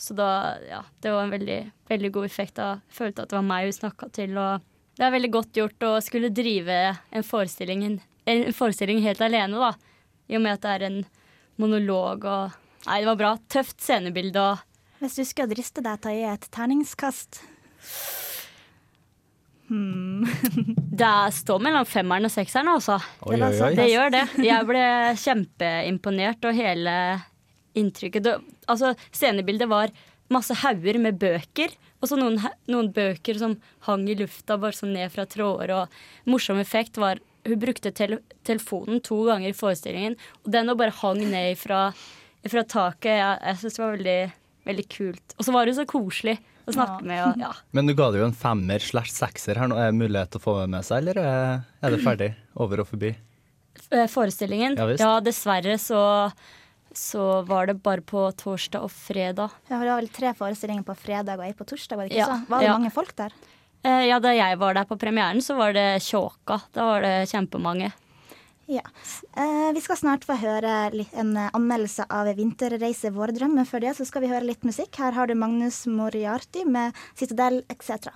Så 0.00 0.14
da, 0.18 0.28
ja, 0.68 0.82
det 1.00 1.12
var 1.14 1.24
en 1.24 1.34
veldig, 1.34 1.58
veldig 1.88 2.10
god 2.12 2.24
effekt. 2.26 2.56
da. 2.58 2.80
Jeg 2.90 2.98
følte 2.98 3.24
at 3.24 3.30
det 3.30 3.38
var 3.38 3.46
meg 3.46 3.68
hun 3.68 3.76
snakka 3.78 4.10
til. 4.16 4.36
Og 4.40 4.64
det 4.98 5.06
er 5.06 5.14
veldig 5.14 5.32
godt 5.36 5.60
gjort 5.60 5.86
å 5.86 5.92
skulle 6.04 6.32
drive 6.34 6.78
en 7.14 7.26
forestilling, 7.26 7.86
en 8.26 8.44
forestilling 8.56 9.02
helt 9.04 9.22
alene, 9.24 9.60
da. 9.60 9.72
I 10.28 10.38
og 10.38 10.44
med 10.44 10.56
at 10.56 10.64
det 10.64 10.74
er 10.74 10.86
en 10.90 11.00
monolog 11.60 12.24
og 12.26 12.60
Nei, 12.84 12.98
det 13.00 13.08
var 13.08 13.16
bra. 13.16 13.30
Tøft 13.48 13.80
scenebilde 13.80 14.36
og 14.36 14.58
Hvis 15.00 15.14
du 15.16 15.22
skulle 15.24 15.54
driste 15.54 15.80
deg 15.80 16.02
til 16.04 16.10
å 16.10 16.18
gi 16.18 16.24
et 16.28 16.42
terningskast 16.52 17.38
Det 21.00 21.12
står 21.38 21.62
mellom 21.64 21.86
femmeren 21.88 22.28
og 22.28 22.32
sekseren, 22.32 22.68
altså. 22.68 22.98
Oi, 23.24 23.38
oi, 23.38 23.48
oi. 23.64 23.70
Det 23.78 23.86
gjør 23.88 24.12
det. 24.12 24.24
Jeg 24.44 24.66
ble 24.68 24.82
kjempeimponert, 25.22 26.44
og 26.44 26.58
hele 26.58 26.96
inntrykket 27.74 28.24
det, 28.26 28.34
Altså, 28.70 28.94
scenebildet 29.12 29.68
var 29.68 29.90
masse 30.32 30.54
hauger 30.62 30.96
med 30.98 31.18
bøker, 31.20 31.74
og 32.00 32.08
så 32.08 32.16
noen, 32.16 32.38
noen 32.70 32.88
bøker 32.96 33.36
som 33.38 33.58
hang 33.86 34.06
i 34.08 34.14
lufta, 34.18 34.56
bare 34.60 34.72
sånn 34.76 34.94
ned 34.96 35.12
fra 35.12 35.26
tråder. 35.28 35.72
Og 35.76 36.30
morsom 36.32 36.58
effekt 36.62 36.96
var 37.00 37.20
hun 37.44 37.58
brukte 37.60 37.92
tele 37.92 38.22
telefonen 38.48 39.02
to 39.04 39.18
ganger 39.28 39.50
i 39.52 39.56
forestillingen, 39.56 40.16
og 40.44 40.50
den 40.54 40.72
bare 40.80 40.94
hang 41.02 41.20
ned 41.28 41.58
fra, 41.60 41.90
fra 42.48 42.62
taket. 42.64 43.18
Jeg, 43.20 43.38
jeg 43.44 43.60
syns 43.60 43.76
det 43.76 43.82
var 43.84 43.94
veldig, 43.98 44.16
veldig 44.70 44.86
kult. 44.96 45.36
Og 45.38 45.44
så 45.44 45.52
var 45.52 45.68
hun 45.68 45.76
så 45.76 45.84
koselig 45.90 46.38
å 46.64 46.72
snakke 46.72 47.04
med. 47.04 47.20
Og, 47.26 47.42
ja. 47.44 47.52
Men 47.76 47.86
du 47.90 47.92
ga 47.98 48.08
det 48.14 48.22
jo 48.22 48.30
en 48.30 48.38
femmer 48.46 48.80
slash 48.80 49.12
sekser 49.12 49.60
her 49.60 49.68
nå. 49.68 49.76
Er 49.76 49.92
det 49.92 50.00
mulighet 50.00 50.32
til 50.32 50.40
å 50.40 50.46
få 50.48 50.56
med 50.72 50.88
seg, 50.88 51.02
eller 51.04 51.20
er- 51.20 51.62
er 51.84 51.92
det 51.92 52.00
ferdig? 52.00 52.30
Over 52.56 52.80
og 52.80 52.88
forbi? 52.88 53.12
Eh, 53.92 54.06
Forestillingen? 54.08 54.78
Ja, 54.80 54.88
Ja, 54.96 55.12
dessverre 55.20 55.76
så, 55.82 56.00
så 56.96 57.42
var 57.46 57.66
det 57.66 57.82
bare 57.82 58.00
på 58.00 58.26
torsdag 58.36 58.82
og 58.82 58.90
fredag. 58.90 59.50
Ja, 59.68 59.78
det 59.80 59.88
var 59.90 60.00
vel 60.00 60.08
tre 60.08 60.32
forestillinger 60.34 60.84
på 60.86 60.94
fredag 60.96 61.38
og 61.38 61.44
ei 61.46 61.52
på 61.52 61.64
torsdag, 61.66 61.96
var 61.96 62.08
det 62.08 62.12
ikke 62.14 62.22
Ja, 62.22 62.26
så? 62.26 62.48
Var 62.48 62.58
det 62.60 62.66
ja. 62.70 62.78
mange 62.78 62.90
folk 62.94 63.14
der? 63.16 63.32
Eh, 63.84 64.06
Ja, 64.08 64.18
Da 64.18 64.32
jeg 64.34 64.58
var 64.58 64.74
der 64.74 64.84
på 64.84 64.96
premieren, 64.98 65.42
så 65.42 65.56
var 65.56 65.72
det 65.72 66.00
tjåka. 66.02 66.62
Da 66.72 66.84
var 66.84 67.00
det 67.02 67.28
kjempemange. 67.28 67.92
Ja. 68.66 68.80
Eh, 69.36 69.72
vi 69.76 69.80
skal 69.84 69.96
snart 69.96 70.24
få 70.24 70.38
høre 70.40 70.90
en 71.12 71.36
anmeldelse 71.36 72.06
av 72.08 72.26
'Vinterreise 72.34 73.12
vår 73.12 73.34
drøm', 73.36 73.54
men 73.54 73.66
før 73.66 73.80
det 73.80 73.96
så 73.96 74.06
skal 74.06 74.22
vi 74.22 74.28
høre 74.28 74.44
litt 74.46 74.62
musikk. 74.64 74.96
Her 74.96 75.12
har 75.12 75.26
du 75.26 75.34
Magnus 75.34 75.86
Moriarty 75.86 76.64
med 76.64 76.94
'Citadel 77.14 77.62
etc'. 77.68 78.08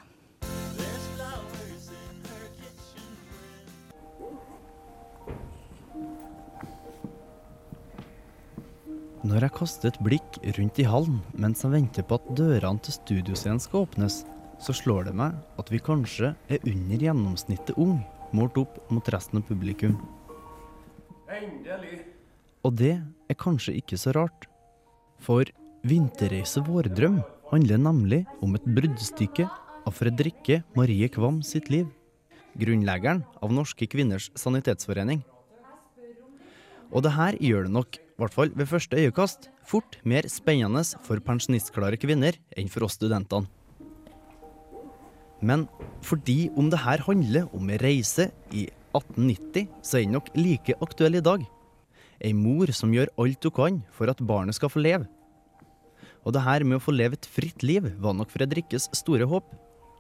Når 9.26 9.42
jeg 9.42 9.54
kaster 9.56 9.90
et 9.90 9.96
blikk 10.06 10.37
rundt 10.54 10.76
i 10.78 10.84
hallen 10.87 11.16
mens 11.34 11.64
jeg 11.64 11.72
venter 11.72 12.04
på 12.06 12.20
at 12.20 12.28
dørene 12.38 12.78
til 12.87 12.94
studioscenen 12.94 13.58
skal 13.58 13.88
åpnes, 13.88 14.20
så 14.62 14.75
slår 14.75 15.08
det 15.08 15.14
meg 15.18 15.34
at 15.58 15.72
vi 15.75 15.80
kanskje 15.82 16.30
er 16.46 16.62
under 16.62 17.02
gjennomsnittet 17.02 17.75
ung, 17.82 17.98
målt 18.30 18.60
opp 18.62 18.78
mot 18.94 19.10
resten 19.10 19.40
av 19.40 19.48
publikum. 19.50 19.98
Og 22.62 22.78
det 22.78 22.94
er 22.94 23.40
kanskje 23.42 23.75
ikke 23.80 23.98
så 23.98 24.14
rart. 24.14 24.46
For 25.18 25.50
Vinterreise 25.82 26.62
vårdrøm 26.62 27.18
handler 27.50 27.82
nemlig 27.82 28.25
om 28.44 28.54
et 28.54 28.70
bruddstykke 28.70 29.50
av 29.82 29.98
Fredrikke 29.98 30.62
Marie 30.78 31.10
Kvam 31.10 31.42
sitt 31.42 31.72
liv. 31.75 31.90
Grunnleggeren 32.58 33.26
av 33.42 33.50
Norske 33.50 33.90
kvinners 33.90 34.30
sanitetsforening. 34.38 35.25
Og 36.94 37.02
det 37.02 37.18
her 37.18 37.37
gjør 37.42 37.66
det 37.66 37.75
nok, 37.75 37.98
i 38.18 38.25
hvert 38.25 38.34
fall 38.34 38.50
ved 38.50 38.66
første 38.66 38.98
øyekast, 38.98 39.44
fort 39.62 40.00
mer 40.02 40.26
spennende 40.26 40.82
for 41.06 41.22
pensjonistklare 41.22 42.00
kvinner 42.02 42.34
enn 42.58 42.66
for 42.66 42.82
oss 42.82 42.96
studentene. 42.98 43.46
Men 45.38 45.68
fordi 46.02 46.48
om 46.58 46.66
det 46.66 46.80
her 46.82 47.04
handler 47.06 47.46
om 47.54 47.70
ei 47.70 47.78
reise 47.78 48.32
i 48.50 48.64
1890, 48.90 49.68
så 49.87 50.00
er 50.00 50.08
den 50.08 50.16
nok 50.16 50.32
like 50.34 50.75
aktuell 50.82 51.20
i 51.20 51.22
dag. 51.22 51.46
Ei 52.18 52.34
mor 52.34 52.75
som 52.75 52.90
gjør 52.90 53.12
alt 53.22 53.46
hun 53.46 53.54
kan 53.54 53.80
for 53.94 54.10
at 54.10 54.26
barnet 54.26 54.58
skal 54.58 54.72
få 54.75 54.82
leve. 54.82 55.06
Og 56.26 56.34
det 56.34 56.42
her 56.42 56.66
med 56.66 56.80
å 56.80 56.82
få 56.82 56.96
leve 56.98 57.14
et 57.14 57.30
fritt 57.30 57.62
liv 57.62 57.87
var 58.02 58.18
nok 58.18 58.34
Fredrikkes 58.34 58.90
store 58.98 59.30
håp. 59.30 59.46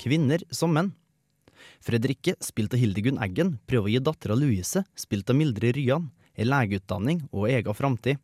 Kvinner 0.02 0.42
som 0.50 0.74
menn. 0.74 0.90
Fredrikke, 1.86 2.34
spilt 2.42 2.74
av 2.74 2.82
Hildegunn 2.82 3.22
Eggen, 3.22 3.60
prøver 3.70 3.86
å 3.86 3.92
gi 3.94 4.02
dattera 4.02 4.34
Louise, 4.34 4.82
spilt 4.98 5.30
av 5.30 5.38
Mildrid 5.38 5.78
Ryan, 5.78 6.10
ei 6.38 6.46
legeutdanning 6.46 7.24
og 7.32 7.48
egen 7.50 7.76
framtid. 7.76 8.20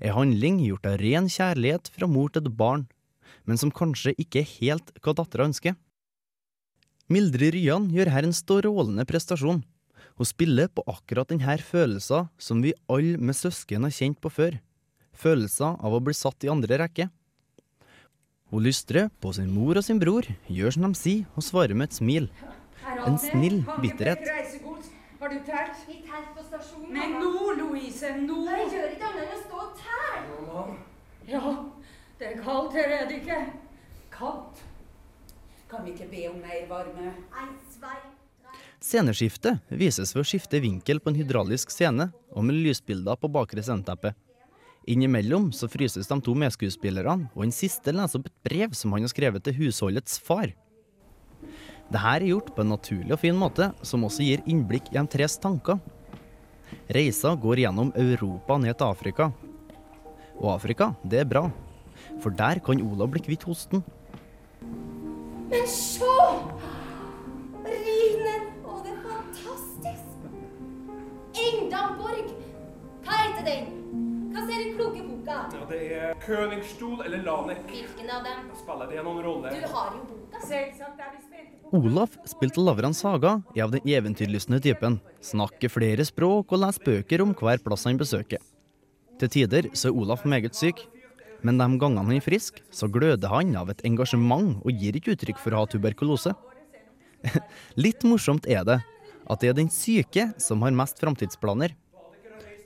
Ei 0.00 0.12
handling 0.12 0.60
gjort 0.62 0.86
av 0.86 1.00
ren 1.00 1.28
kjærlighet 1.32 1.90
fra 1.92 2.08
mor 2.10 2.30
til 2.32 2.48
barn, 2.52 2.86
men 3.44 3.58
som 3.58 3.72
kanskje 3.74 4.14
ikke 4.20 4.42
er 4.42 4.52
helt 4.60 4.92
hva 5.02 5.14
dattera 5.16 5.48
ønsker. 5.48 5.76
Mildrid 7.12 7.54
Ryan 7.54 7.90
gjør 7.94 8.10
her 8.10 8.26
en 8.26 8.34
strålende 8.34 9.06
prestasjon. 9.06 9.62
Hun 10.16 10.26
spiller 10.26 10.70
på 10.72 10.84
akkurat 10.88 11.28
denne 11.30 11.58
følelsen 11.62 12.30
som 12.40 12.62
vi 12.64 12.74
alle 12.90 13.20
med 13.20 13.36
søsken 13.36 13.84
har 13.86 13.94
kjent 13.94 14.18
på 14.20 14.32
før. 14.32 14.58
Følelsen 15.16 15.78
av 15.80 15.94
å 15.94 16.02
bli 16.02 16.16
satt 16.16 16.44
i 16.44 16.50
andre 16.52 16.80
rekke. 16.82 17.08
Hun 18.50 18.62
lystrer 18.62 19.08
på 19.20 19.32
sin 19.36 19.50
mor 19.50 19.78
og 19.78 19.84
sin 19.84 20.00
bror, 20.02 20.26
gjør 20.46 20.74
som 20.74 20.86
de 20.86 20.98
sier 20.98 21.24
og 21.34 21.44
svarer 21.46 21.74
med 21.74 21.90
et 21.90 21.98
smil. 21.98 22.28
En 23.06 23.18
snill 23.18 23.62
bitterhet. 23.82 24.22
Har 25.26 25.32
du 25.34 25.40
telt? 25.44 25.78
Vi 25.88 25.94
teller 25.94 26.34
på 26.36 26.42
stasjonen. 26.46 26.92
Men 26.94 27.16
nå, 27.18 27.54
Louise, 27.58 28.12
nå! 28.14 28.44
Jeg 28.46 28.66
gjør 28.70 28.92
ikke 28.94 29.06
annet 29.08 29.22
enn 29.24 29.32
å 29.34 29.38
stå 29.40 29.62
og 29.64 29.80
telle. 29.80 30.66
Ja, 31.26 31.40
det 32.20 32.28
er 32.28 32.36
kaldt 32.44 32.76
her, 32.78 32.92
er 32.94 33.08
det 33.10 33.16
ikke? 33.24 33.38
Kaldt? 34.14 34.60
Kan 35.66 35.82
vi 35.82 35.96
ikke 35.96 36.06
be 36.12 36.20
om 36.30 36.36
mer 36.38 36.68
varme? 36.70 37.10
Ein, 37.34 37.56
zwei, 37.74 37.96
Sceneskiftet 38.78 39.74
vises 39.82 40.14
ved 40.14 40.22
å 40.22 40.28
skifte 40.30 40.60
vinkel 40.62 41.02
på 41.02 41.10
en 41.10 41.18
hydraulisk 41.18 41.74
scene 41.74 42.12
og 42.30 42.46
med 42.46 42.60
lysbilder 42.62 43.18
på 43.18 43.32
bakre 43.34 43.66
sceneteppe. 43.66 44.14
Innimellom 44.86 45.50
så 45.50 45.66
fryses 45.66 46.06
de 46.06 46.20
to 46.22 46.36
medskuespillerne, 46.38 47.32
og 47.34 47.48
den 47.48 47.56
siste 47.56 47.90
leser 47.90 48.22
opp 48.22 48.30
et 48.30 48.38
brev 48.46 48.78
som 48.78 48.94
han 48.94 49.08
har 49.08 49.10
skrevet 49.10 49.42
til 49.42 49.58
husholdets 49.58 50.22
far. 50.22 50.54
Dette 51.86 52.12
er 52.18 52.24
gjort 52.26 52.48
på 52.54 52.64
en 52.64 52.72
naturlig 52.74 53.12
og 53.14 53.20
fin 53.22 53.36
måte, 53.38 53.68
som 53.86 54.02
også 54.06 54.24
gir 54.26 54.42
innblikk 54.50 54.88
i 54.90 54.96
de 54.96 55.04
tres 55.12 55.36
tanker. 55.38 55.78
Reisa 56.90 57.34
går 57.38 57.62
gjennom 57.62 57.92
Europa 57.94 58.56
ned 58.58 58.74
til 58.74 58.90
Afrika. 58.90 59.28
Og 60.40 60.50
Afrika, 60.56 60.90
det 61.06 61.22
er 61.22 61.30
bra, 61.30 61.44
for 62.20 62.34
der 62.34 62.58
kan 62.58 62.82
Olav 62.82 63.12
bli 63.14 63.22
kvitt 63.22 63.46
hosten. 63.46 63.84
Men 65.46 65.70
se! 65.70 66.10
Rinen! 67.70 68.50
Å, 68.66 68.82
det 68.82 68.90
er 68.90 69.00
fantastisk! 69.06 70.28
Engdamborg! 71.46 72.34
Hva 73.06 73.22
heter 73.22 73.46
den? 73.46 73.75
Ja, 75.52 75.66
det 75.70 75.80
er 75.94 76.14
Königstuhl 76.24 77.04
eller 77.04 77.22
Lanek. 77.22 77.62
Hvilken 77.70 78.10
av 78.10 78.24
dem? 78.26 78.48
Spiller 78.58 78.90
det 78.90 79.04
noen 79.06 79.22
rolle? 79.22 79.52
Du 79.54 79.66
har 79.70 79.92
jo 79.94 80.02
boka. 80.08 80.40
Selvsagt 80.42 81.02
er 81.02 81.12
vi 81.14 81.22
spente 81.22 81.70
på 81.70 81.80
Olaf, 81.80 82.16
spilt 82.26 82.58
av 82.58 82.66
Lavran 82.66 82.94
Saga, 82.94 83.36
er 83.54 83.64
av 83.66 83.72
den 83.74 83.86
eventyrlystne 83.86 84.58
typen. 84.62 84.98
Snakker 85.22 85.70
flere 85.70 86.06
språk 86.06 86.54
og 86.54 86.62
leser 86.62 86.86
bøker 86.86 87.22
om 87.22 87.34
hver 87.38 87.62
plass 87.62 87.86
han 87.86 87.98
besøker. 88.00 88.42
Til 89.20 89.32
tider 89.32 89.70
så 89.72 89.90
er 89.92 90.02
Olaf 90.02 90.26
meget 90.26 90.58
syk, 90.58 90.82
men 91.46 91.58
de 91.60 91.70
gangene 91.78 92.02
han 92.02 92.18
er 92.18 92.24
frisk, 92.24 92.58
så 92.74 92.90
gløder 92.90 93.30
han 93.30 93.54
av 93.58 93.70
et 93.70 93.86
engasjement 93.86 94.58
og 94.62 94.82
gir 94.82 94.98
ikke 94.98 95.14
uttrykk 95.14 95.40
for 95.42 95.54
å 95.54 95.62
ha 95.62 95.70
tuberkulose. 95.70 96.34
Litt 97.84 98.02
morsomt 98.06 98.46
er 98.50 98.66
det 98.66 98.80
at 99.26 99.42
det 99.42 99.50
er 99.50 99.58
den 99.58 99.70
syke 99.72 100.30
som 100.42 100.62
har 100.66 100.74
mest 100.74 100.98
framtidsplaner. 101.02 101.74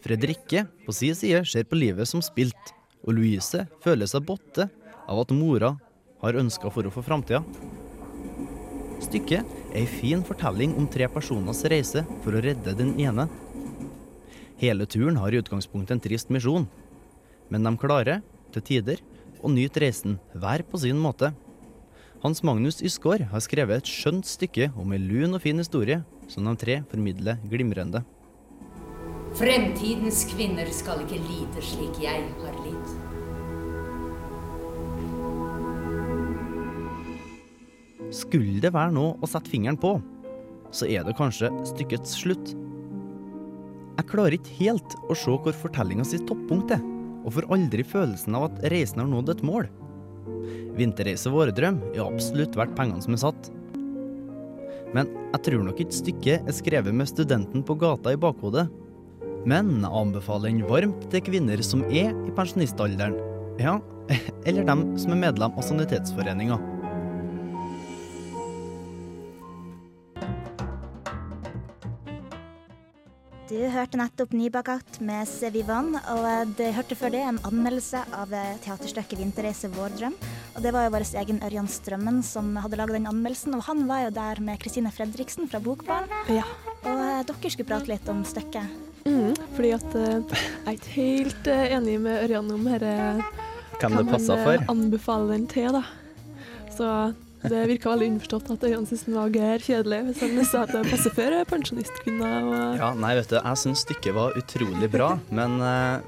Fredrikke 0.01 0.65
på 0.87 0.95
sin 0.97 1.17
side 1.17 1.43
ser 1.49 1.67
på 1.69 1.77
livet 1.77 2.09
som 2.09 2.23
spilt, 2.25 2.73
og 3.05 3.17
Louise 3.17 3.67
føler 3.85 4.09
seg 4.09 4.25
botte 4.25 4.69
av 5.07 5.21
at 5.21 5.35
mora 5.37 5.75
har 6.23 6.39
ønska 6.41 6.71
for 6.71 6.85
henne 6.85 6.95
for 6.95 7.05
framtida. 7.05 7.43
Stykket 9.01 9.45
er 9.71 9.79
ei 9.81 9.87
fin 9.89 10.25
fortelling 10.27 10.75
om 10.79 10.89
tre 10.91 11.09
personers 11.13 11.63
reise 11.73 12.05
for 12.25 12.37
å 12.37 12.43
redde 12.45 12.77
den 12.77 12.95
ene. 13.01 13.27
Hele 14.61 14.85
turen 14.89 15.17
har 15.21 15.33
i 15.33 15.41
utgangspunktet 15.41 15.97
en 15.97 16.03
trist 16.05 16.33
misjon, 16.33 16.67
men 17.49 17.65
de 17.65 17.73
klarer, 17.81 18.21
til 18.53 18.65
tider, 18.67 19.01
å 19.41 19.49
nyte 19.49 19.81
reisen, 19.81 20.19
hver 20.37 20.65
på 20.69 20.81
sin 20.83 20.99
måte. 21.01 21.33
Hans 22.21 22.43
Magnus 22.45 22.83
Ysgaard 22.85 23.25
har 23.31 23.41
skrevet 23.41 23.81
et 23.81 23.89
skjønt 23.89 24.29
stykke 24.29 24.69
om 24.77 24.93
ei 24.93 25.01
lun 25.01 25.39
og 25.39 25.45
fin 25.45 25.61
historie, 25.61 26.03
som 26.29 26.45
de 26.45 26.57
tre 26.61 26.81
formidler 26.91 27.41
glimrende. 27.49 28.03
Fremtidens 29.39 30.25
kvinner 30.27 30.67
skal 30.75 31.05
ikke 31.05 31.21
lide 31.23 31.63
slik 31.63 32.01
jeg 32.03 32.25
har 32.43 32.57
lidd. 32.65 32.89
Skulle 38.11 38.59
det 38.59 38.73
være 38.75 38.91
noe 38.97 39.15
å 39.23 39.29
sette 39.31 39.53
fingeren 39.53 39.79
på, 39.79 39.95
så 40.75 40.89
er 40.91 41.07
det 41.07 41.15
kanskje 41.19 41.53
stykkets 41.71 42.17
slutt. 42.19 42.57
Jeg 44.01 44.09
klarer 44.11 44.35
ikke 44.35 44.57
helt 44.59 44.99
å 45.07 45.15
se 45.19 45.31
hvor 45.31 45.55
fortellinga 45.63 46.07
sitt 46.09 46.27
toppunkt 46.27 46.75
er, 46.75 46.83
og 47.23 47.37
får 47.37 47.49
aldri 47.55 47.87
følelsen 47.87 48.35
av 48.35 48.49
at 48.49 48.61
reisen 48.75 49.05
har 49.05 49.11
nådd 49.13 49.35
et 49.37 49.47
mål. 49.47 49.71
Vinterreise 50.75 51.31
våredrøm 51.31 51.79
er 51.93 52.03
absolutt 52.07 52.59
verdt 52.59 52.75
pengene 52.79 53.05
som 53.05 53.15
er 53.15 53.23
satt. 53.29 53.51
Men 54.97 55.11
jeg 55.31 55.45
tror 55.47 55.63
nok 55.67 55.83
ikke 55.85 56.01
stykket 56.01 56.49
er 56.51 56.57
skrevet 56.57 56.97
med 56.97 57.11
studenten 57.11 57.63
på 57.67 57.79
gata 57.79 58.11
i 58.15 58.19
bakhodet 58.19 58.67
men 59.49 59.85
anbefaler 59.85 60.51
den 60.51 60.67
varmt 60.69 61.07
til 61.13 61.25
kvinner 61.25 61.63
som 61.65 61.85
er 61.89 62.13
i 62.13 62.35
pensjonistalderen. 62.37 63.17
Ja, 63.61 63.79
eller 64.49 64.67
dem 64.69 64.85
som 65.01 65.15
er 65.15 65.25
medlem 65.29 65.57
av 65.57 65.67
Sanitetsforeninga. 65.67 66.61
Du 73.51 73.59
hørte 73.67 73.99
nettopp 73.99 74.31
Nybakakt 74.31 75.01
med 75.03 75.27
Sevivan, 75.27 75.97
og 75.99 76.53
du 76.55 76.63
hørte 76.71 76.95
før 76.95 77.11
det 77.11 77.23
en 77.27 77.41
anmeldelse 77.49 77.99
av 78.15 78.31
teaterstykket 78.63 79.19
'Vinterreise 79.19 79.67
Vårdrøm. 79.75 80.15
Og 80.55 80.63
det 80.63 80.71
var 80.71 80.87
jo 80.87 80.93
vår 80.95 81.07
egen 81.19 81.43
Ørjan 81.43 81.67
Strømmen 81.67 82.23
som 82.23 82.53
hadde 82.63 82.79
laga 82.79 82.95
den 82.95 83.11
anmeldelsen, 83.11 83.57
og 83.59 83.67
han 83.67 83.89
var 83.91 84.05
jo 84.05 84.13
der 84.15 84.41
med 84.41 84.63
Kristine 84.63 84.95
Fredriksen 84.95 85.51
fra 85.51 85.59
Bokbarn. 85.59 86.07
Ja. 86.31 86.47
Og 86.87 87.27
dere 87.27 87.51
skulle 87.51 87.67
prate 87.67 87.91
litt 87.91 88.07
om 88.09 88.23
stykket. 88.23 88.90
Mm, 89.07 89.33
fordi 89.57 89.73
at 89.77 89.95
eh, 89.97 90.37
jeg 90.37 90.67
er 90.67 90.77
ikke 90.77 90.93
helt 90.99 91.49
eh, 91.49 91.65
enig 91.79 91.97
med 92.05 92.21
Ørjan 92.27 92.53
om 92.53 92.69
dette, 92.69 92.93
Hvem 93.81 93.97
det 93.97 94.07
passer 94.11 94.37
man 94.37 94.45
for. 94.45 94.61
eh, 94.61 94.71
anbefale 94.75 95.33
den 95.33 95.47
til, 95.51 95.73
da. 95.79 95.83
Så 96.77 96.87
det 97.41 97.63
virka 97.71 97.89
veldig 97.95 98.07
innforstått 98.11 98.51
at 98.53 98.65
Ørjan 98.69 98.85
syntes 98.85 99.07
den 99.09 99.17
var 99.17 99.31
gær 99.33 99.63
kjedelig, 99.65 100.01
hvis 100.11 100.21
han 100.21 100.45
sa 100.45 100.67
at 100.67 100.75
det 100.77 100.83
passer 100.91 101.15
for 101.17 101.37
pensjonistkvinner. 101.49 102.45
Og, 102.45 102.77
Ja, 102.77 102.91
nei, 102.93 103.15
vet 103.17 103.33
du, 103.33 103.39
jeg 103.39 103.61
syns 103.63 103.87
stykket 103.87 104.13
var 104.19 104.37
utrolig 104.37 104.91
bra, 104.93 105.15
men, 105.33 105.57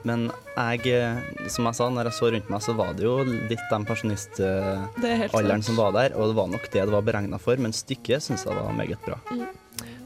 men 0.05 0.27
jeg, 0.53 0.93
som 1.49 1.65
jeg 1.71 1.79
sa, 1.81 1.89
når 1.89 2.11
jeg 2.11 2.19
så 2.19 2.31
rundt 2.37 2.53
meg, 2.53 2.61
så 2.69 2.77
var 2.77 2.93
det 2.99 3.09
jo 3.09 3.17
litt 3.25 3.65
den 3.73 3.81
er 3.81 3.89
pensjonistalderen 3.89 5.65
som 5.65 5.81
var 5.81 5.97
der, 5.97 6.13
og 6.21 6.29
det 6.35 6.37
var 6.37 6.53
nok 6.53 6.69
det 6.69 6.85
det 6.85 6.93
var 6.99 7.09
beregna 7.09 7.41
for, 7.41 7.57
men 7.57 7.73
stykket 7.73 8.29
syns 8.29 8.45
jeg 8.45 8.53
var 8.53 8.77
meget 8.77 9.01
bra. 9.09 9.17
Mm. 9.33 9.49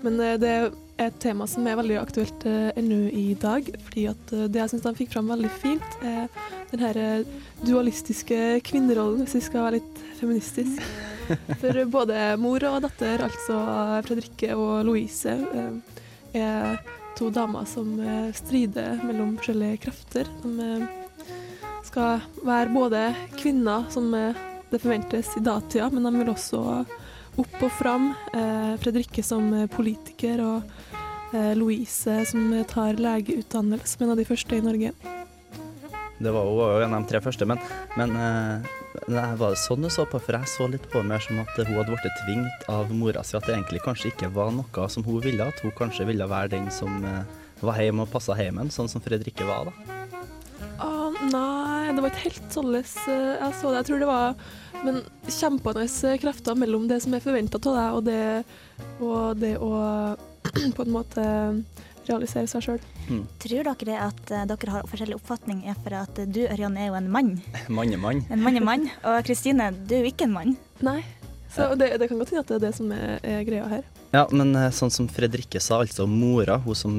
Men 0.07 0.23
det 0.39 0.55
et 0.97 1.17
tema 1.21 1.45
som 1.49 1.67
er 1.69 1.77
veldig 1.77 1.99
aktuelt 2.01 2.47
eh, 2.49 2.71
ennå 2.79 3.11
i 3.13 3.35
dag. 3.41 3.69
fordi 3.85 4.07
at 4.09 4.33
eh, 4.33 4.47
det 4.49 4.63
jeg 4.63 4.73
syns 4.73 4.85
de 4.87 4.95
fikk 4.97 5.13
fram 5.13 5.29
veldig 5.29 5.51
fint, 5.61 5.99
er 6.01 6.29
den 6.71 6.83
her 6.83 6.99
eh, 7.01 7.27
dualistiske 7.67 8.61
kvinnerollen, 8.67 9.25
hvis 9.25 9.37
vi 9.39 9.45
skal 9.45 9.67
være 9.67 9.79
litt 9.81 10.03
feministisk. 10.21 10.81
For 11.61 11.83
både 11.91 12.37
mor 12.41 12.65
og 12.69 12.81
datter, 12.87 13.27
altså 13.27 13.59
Fredrikke 14.07 14.57
og 14.57 14.87
Louise, 14.89 15.37
eh, 15.37 16.03
er 16.37 16.79
to 17.19 17.31
damer 17.33 17.69
som 17.69 17.97
eh, 18.01 18.33
strider 18.37 19.03
mellom 19.05 19.37
forskjellige 19.41 19.83
krefter. 19.87 20.31
De 20.45 20.87
skal 21.87 22.25
være 22.45 22.73
både 22.73 23.03
kvinner, 23.37 23.85
som 23.93 24.11
det 24.13 24.81
forventes 24.81 25.37
i 25.37 25.45
datida, 25.45 25.91
men 25.93 26.09
de 26.09 26.13
vil 26.19 26.33
også 26.33 26.63
opp 27.41 27.59
og 27.63 27.73
fram. 27.79 28.11
Eh, 28.35 28.73
Fredrikke 28.83 29.25
som 29.25 29.49
eh, 29.55 29.69
politiker 29.71 30.43
og 30.45 31.35
eh, 31.35 31.53
Louise 31.59 32.23
som 32.31 32.49
tar 32.69 33.01
legeutdannelse, 33.01 33.95
som 33.95 34.07
en 34.07 34.15
av 34.15 34.21
de 34.21 34.27
første 34.29 34.59
i 34.59 34.65
Norge. 34.65 34.93
Det 36.17 36.33
var 36.33 36.49
jo 36.49 36.81
en 36.81 36.95
av 36.97 37.03
de 37.03 37.11
tre 37.11 37.21
første, 37.21 37.45
men, 37.49 37.61
men 38.01 38.15
eh, 38.17 38.69
nei, 39.13 39.27
var 39.37 39.53
det 39.53 39.61
sånn 39.61 39.85
du 39.85 39.91
så 39.93 40.07
på? 40.09 40.21
For 40.23 40.39
jeg 40.39 40.49
så 40.49 40.69
litt 40.73 40.87
på 40.93 41.05
mer 41.05 41.21
som 41.21 41.43
at 41.43 41.59
hun 41.61 41.75
hadde 41.77 41.93
blitt 41.93 42.23
tvunget 42.23 42.71
av 42.73 42.95
mora 42.95 43.25
si, 43.27 43.37
at 43.37 43.45
det 43.45 43.59
egentlig 43.59 43.85
kanskje 43.85 44.15
ikke 44.15 44.33
var 44.37 44.55
noe 44.57 44.89
som 44.93 45.05
hun 45.05 45.21
ville, 45.25 45.45
at 45.45 45.61
hun 45.61 45.75
kanskje 45.77 46.09
ville 46.09 46.31
være 46.31 46.55
den 46.57 46.71
som 46.73 47.05
var 47.61 47.81
hjemme 47.81 48.05
og 48.05 48.13
passa 48.13 48.37
heimen, 48.37 48.73
sånn 48.73 48.89
som 48.89 49.05
Fredrikke 49.05 49.45
var, 49.49 49.69
da. 49.69 49.97
Å 50.85 51.09
nei, 51.31 51.93
det 51.95 52.03
var 52.03 52.11
ikke 52.11 52.27
helt 52.27 52.57
eh, 52.77 53.37
jeg 53.41 53.53
så 53.57 53.71
det. 53.71 53.79
Jeg 53.81 53.89
tror 53.89 54.03
det 54.03 54.09
var 54.11 54.35
men 54.85 55.03
kjempende 55.29 55.87
eh, 55.87 56.19
krefter 56.21 56.59
mellom 56.59 56.87
det 56.91 57.01
som 57.05 57.15
er 57.17 57.25
forventa 57.25 57.61
av 57.63 57.77
deg, 57.77 57.97
og 57.97 58.05
det, 58.07 58.21
og 59.01 59.41
det 59.41 59.57
å 59.63 59.73
på 60.77 60.87
en 60.87 60.95
måte 60.95 61.27
realisere 62.07 62.47
seg 62.51 62.65
sjøl. 62.65 62.81
Tror 63.43 63.69
dere 63.71 63.99
at 64.09 64.33
eh, 64.35 64.47
dere 64.49 64.75
har 64.75 64.89
forskjellig 64.91 65.19
oppfatning 65.19 65.65
er 65.71 65.77
for 65.83 65.97
at 65.99 66.23
du, 66.31 66.45
Ørjan, 66.47 66.79
er 66.79 66.91
jo 66.91 66.99
en 66.99 67.11
mann? 67.13 67.37
Mann 67.77 67.93
er 67.95 68.03
mann. 68.03 68.25
En 68.31 68.43
mann 68.43 68.59
er 68.59 68.67
mann. 68.67 68.89
Og 69.03 69.21
Kristine, 69.27 69.73
du 69.87 69.99
er 69.99 70.05
jo 70.05 70.15
ikke 70.15 70.29
en 70.29 70.37
mann. 70.37 70.57
Nei. 70.87 71.01
Så 71.57 71.71
det, 71.79 71.95
det 71.97 72.09
kan 72.11 72.19
godt 72.21 72.35
hende 72.35 72.43
at 72.43 72.51
det 72.51 72.57
er 72.59 72.65
det 72.67 72.73
som 72.77 72.91
er, 72.93 73.21
er 73.25 73.45
greia 73.47 73.69
her. 73.71 73.85
Ja, 74.13 74.25
men 74.31 74.53
eh, 74.59 74.71
sånn 74.75 74.93
som 74.93 75.09
Fredrikke 75.11 75.61
sa, 75.63 75.81
altså 75.83 76.07
mora, 76.11 76.59
hun 76.63 76.79
som 76.79 76.99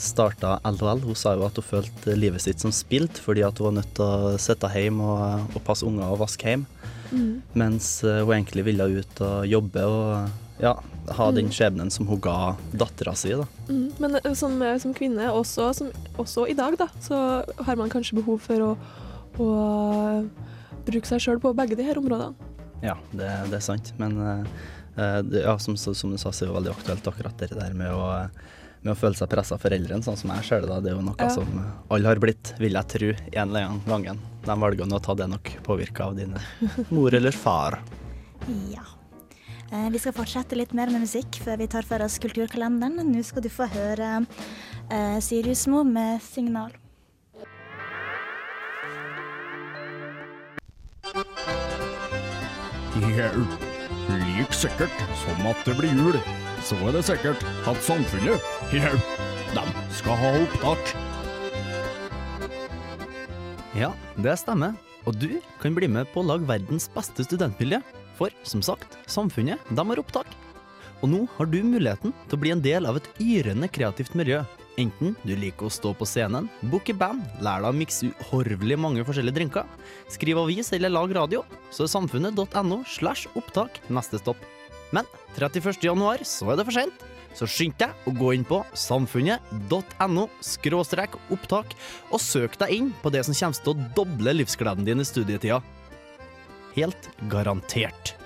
starta 0.00 0.56
LHL, 0.68 1.04
hun 1.06 1.18
sa 1.18 1.34
jo 1.36 1.46
at 1.46 1.58
hun 1.60 1.66
følte 1.66 2.16
livet 2.18 2.42
sitt 2.44 2.62
som 2.62 2.74
spilt 2.74 3.20
fordi 3.22 3.44
at 3.46 3.58
hun 3.60 3.70
var 3.70 3.76
nødt 3.80 3.92
til 3.98 4.06
å 4.06 4.38
sitte 4.42 4.70
hjemme 4.74 5.06
og, 5.06 5.52
og 5.52 5.66
passe 5.66 5.86
unger 5.86 6.08
og 6.08 6.22
vaske 6.24 6.54
hjem. 6.54 6.66
Mm. 7.12 7.42
Mens 7.52 7.88
eh, 8.04 8.22
hun 8.24 8.34
egentlig 8.34 8.64
ville 8.70 8.88
ut 8.98 9.22
og 9.24 9.46
jobbe 9.48 9.84
og 9.84 10.62
ja, 10.62 10.72
ha 11.16 11.26
den 11.34 11.50
skjebnen 11.52 11.90
som 11.92 12.08
hun 12.08 12.20
ga 12.22 12.54
dattera 12.72 13.14
si. 13.18 13.34
da. 13.36 13.46
Mm, 13.68 13.88
men 14.00 14.18
eh, 14.22 14.32
som, 14.38 14.56
eh, 14.64 14.78
som 14.82 14.94
kvinne, 14.96 15.28
også, 15.32 15.70
som, 15.76 15.90
også 16.22 16.46
i 16.50 16.56
dag, 16.58 16.78
da, 16.80 16.88
så 17.04 17.18
har 17.66 17.80
man 17.80 17.92
kanskje 17.92 18.18
behov 18.20 18.40
for 18.46 18.70
å, 18.70 18.72
å 19.42 19.50
bruke 20.86 21.08
seg 21.08 21.22
sjøl 21.24 21.42
på 21.42 21.54
begge 21.58 21.78
de 21.78 21.86
her 21.86 22.00
områdene. 22.00 22.50
Ja, 22.82 22.96
det, 23.12 23.28
det 23.52 23.60
er 23.60 23.62
sant. 23.64 23.92
Men 24.00 24.16
det, 24.96 25.44
ja, 25.44 25.54
som, 25.62 25.76
som 25.78 26.10
du 26.10 26.18
sa, 26.18 26.32
så 26.32 26.44
er 26.44 26.50
det 26.50 26.56
veldig 26.56 26.72
aktuelt 26.72 27.06
akkurat 27.12 27.44
det 27.44 27.52
der 27.54 27.76
med 27.78 27.94
å, 27.94 28.08
med 28.82 28.92
å 28.94 28.98
føle 28.98 29.14
seg 29.18 29.28
pressa 29.30 29.54
av 29.56 29.62
foreldrene, 29.62 30.02
sånn 30.02 30.16
som 30.18 30.30
jeg 30.34 30.44
ser 30.48 30.60
det. 30.64 30.68
da. 30.68 30.80
Det 30.80 30.90
er 30.92 30.96
jo 30.96 31.02
noe 31.06 31.14
Ja. 31.18 31.28
som 31.28 31.46
alle 31.90 32.08
har 32.08 32.16
blitt, 32.22 32.54
vil 32.58 32.72
jeg 32.78 32.88
tro, 32.88 33.12
en 33.32 33.48
eller 33.48 33.68
annen 33.68 33.84
gangen. 33.86 34.18
De 34.44 34.56
valgene 34.58 34.94
å 34.98 35.02
ta 35.02 35.14
det 35.14 35.28
nok 35.30 35.52
påvirka 35.62 36.04
av 36.10 36.16
dine 36.16 36.40
mor 36.90 37.14
eller 37.14 37.30
far. 37.32 37.78
Ja. 38.70 38.82
Eh, 39.72 39.88
Vi 39.90 39.98
skal 39.98 40.12
fortsette 40.12 40.56
litt 40.58 40.72
mer 40.74 40.90
med 40.90 41.00
musikk 41.06 41.38
før 41.44 41.56
vi 41.58 41.66
tar 41.66 41.82
for 41.82 42.02
oss 42.02 42.18
kulturkalenderen. 42.18 42.98
Nå 43.12 43.22
skal 43.24 43.42
du 43.42 43.48
få 43.48 43.68
høre 43.70 44.26
eh, 44.90 45.18
Sirius 45.20 45.66
Mo 45.68 45.84
med 45.84 46.20
'Signal'. 46.20 46.74
Jau. 53.16 53.44
Like 54.08 54.52
sikkert 54.54 54.90
som 55.22 55.46
at 55.46 55.60
det 55.66 55.74
blir 55.78 55.92
jul, 55.96 56.18
så 56.62 56.78
er 56.86 56.94
det 56.94 57.02
sikkert 57.06 57.42
at 57.68 57.82
samfunnet, 57.82 58.44
jau, 58.72 58.92
de 59.52 59.64
skal 59.98 60.18
ha 60.20 60.30
opptak. 60.44 60.94
Ja, 63.78 63.90
det 64.20 64.36
stemmer. 64.40 64.76
Og 65.08 65.16
du 65.18 65.40
kan 65.58 65.74
bli 65.74 65.88
med 65.90 66.06
på 66.12 66.22
å 66.22 66.28
lage 66.28 66.46
verdens 66.46 66.86
beste 66.92 67.26
studentmiljø. 67.26 67.80
For 68.18 68.30
som 68.46 68.62
sagt, 68.62 68.94
samfunnet, 69.10 69.58
de 69.72 69.84
har 69.88 70.00
opptak. 70.00 70.28
Og 71.02 71.10
nå 71.10 71.24
har 71.34 71.48
du 71.50 71.58
muligheten 71.66 72.14
til 72.28 72.38
å 72.38 72.42
bli 72.44 72.52
en 72.54 72.62
del 72.62 72.86
av 72.86 73.00
et 73.00 73.08
yrende 73.18 73.66
kreativt 73.72 74.14
miljø. 74.18 74.44
Enten 74.80 75.16
du 75.26 75.34
liker 75.36 75.66
å 75.66 75.72
stå 75.72 75.90
på 75.98 76.06
scenen, 76.08 76.46
booke 76.70 76.94
band, 76.96 77.26
lære 77.44 77.66
deg 77.66 77.74
å 77.74 77.80
mikse 77.80 78.08
uhorvelig 78.08 78.78
mange 78.80 79.04
forskjellige 79.04 79.36
drinker, 79.40 79.66
skrive 80.08 80.46
avis 80.46 80.72
eller 80.72 80.94
lage 80.94 81.18
radio, 81.18 81.42
så 81.74 81.84
er 81.84 81.92
samfunnet.no 81.92 82.80
slash 82.88 83.26
opptak 83.36 83.82
neste 83.92 84.22
stopp. 84.22 84.40
Men 84.92 85.08
31. 85.36 85.80
januar 85.82 86.22
så 86.28 86.52
er 86.52 86.60
det 86.60 86.66
for 86.68 86.76
sent, 86.76 87.04
så 87.32 87.48
skynd 87.48 87.78
deg 87.80 88.08
å 88.08 88.12
gå 88.12 88.34
inn 88.36 88.44
på 88.44 88.60
samfunnet.no 88.76 90.26
skråstrek 90.44 91.16
opptak 91.32 91.72
og 92.12 92.20
søk 92.20 92.58
deg 92.60 92.74
inn 92.76 92.90
på 93.00 93.12
det 93.12 93.24
som 93.24 93.36
kommer 93.36 93.62
til 93.64 93.72
å 93.72 93.92
doble 93.96 94.36
livsgleden 94.36 94.84
din 94.88 95.00
i 95.00 95.08
studietida. 95.08 95.62
Helt 96.76 97.08
garantert. 97.32 98.16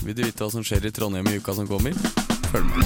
Vil 0.00 0.16
du 0.16 0.24
vite 0.24 0.42
hva 0.42 0.50
som 0.50 0.64
skjer 0.64 0.88
i 0.88 0.94
Trondheim 0.96 1.28
i 1.28 1.36
uka 1.38 1.54
som 1.54 1.68
kommer? 1.68 1.92
Følg 2.50 2.66
med. 2.72 2.82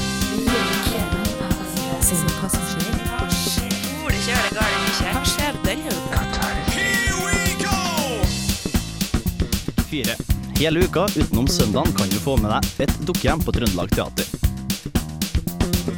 Fire. 9.95 10.15
Hele 10.59 10.81
uka 10.81 11.05
utenom 11.17 11.47
søndagen 11.49 11.93
kan 11.93 12.09
du 12.09 12.17
få 12.19 12.33
med 12.43 12.51
deg 12.51 12.83
et 12.83 12.95
dukkehjem 13.07 13.43
på 13.47 13.53
Trøndelag 13.55 13.93
Teater. 13.95 14.27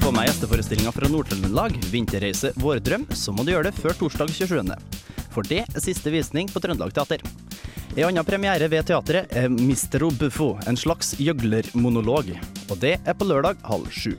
Få 0.02 0.11
med 0.12 0.26
gjesteforestillinga 0.28 0.92
fra 0.92 1.09
Nord-Trøndelag, 1.09 1.78
'Vinterreise 1.88 2.50
vårdrøm', 2.61 3.06
så 3.16 3.32
må 3.32 3.46
du 3.46 3.54
gjøre 3.54 3.70
det 3.70 3.78
før 3.78 3.96
torsdag 3.96 4.35
27. 4.37 4.76
For 5.32 5.48
det 5.48 5.62
er 5.64 5.80
siste 5.80 6.12
visning 6.12 6.52
på 6.52 6.61
Trøndelag 6.61 6.92
Teater. 6.92 7.24
En 7.96 8.11
annen 8.11 8.28
premiere 8.28 8.68
ved 8.68 8.85
teatret 8.85 9.32
er 9.32 9.48
Mistero 9.48 10.12
Buffo, 10.12 10.59
en 10.68 10.76
slags 10.76 11.14
gjøglermonolog. 11.16 12.35
Og 12.68 12.76
det 12.85 12.98
er 13.00 13.16
på 13.16 13.24
lørdag 13.32 13.64
halv 13.64 13.88
sju. 13.88 14.12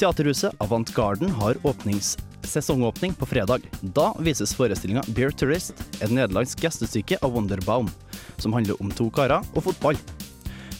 Teaterhuset 0.00 0.58
Avant 0.58 0.90
Garden 0.98 1.30
har 1.38 1.54
åpnings 1.62 2.16
sesongåpning 2.48 3.14
på 3.18 3.26
fredag. 3.28 3.66
Da 3.82 4.12
vises 4.22 4.54
forestillinga 4.56 5.04
Beer 5.14 5.34
Tourist, 5.34 5.74
et 6.00 6.12
nederlandsk 6.12 6.62
gjestestykke 6.64 7.18
av 7.22 7.34
Wonderbaum, 7.34 7.90
som 8.38 8.54
handler 8.56 8.80
om 8.82 8.92
to 8.94 9.08
karer 9.14 9.44
og 9.54 9.66
fotball. 9.68 9.98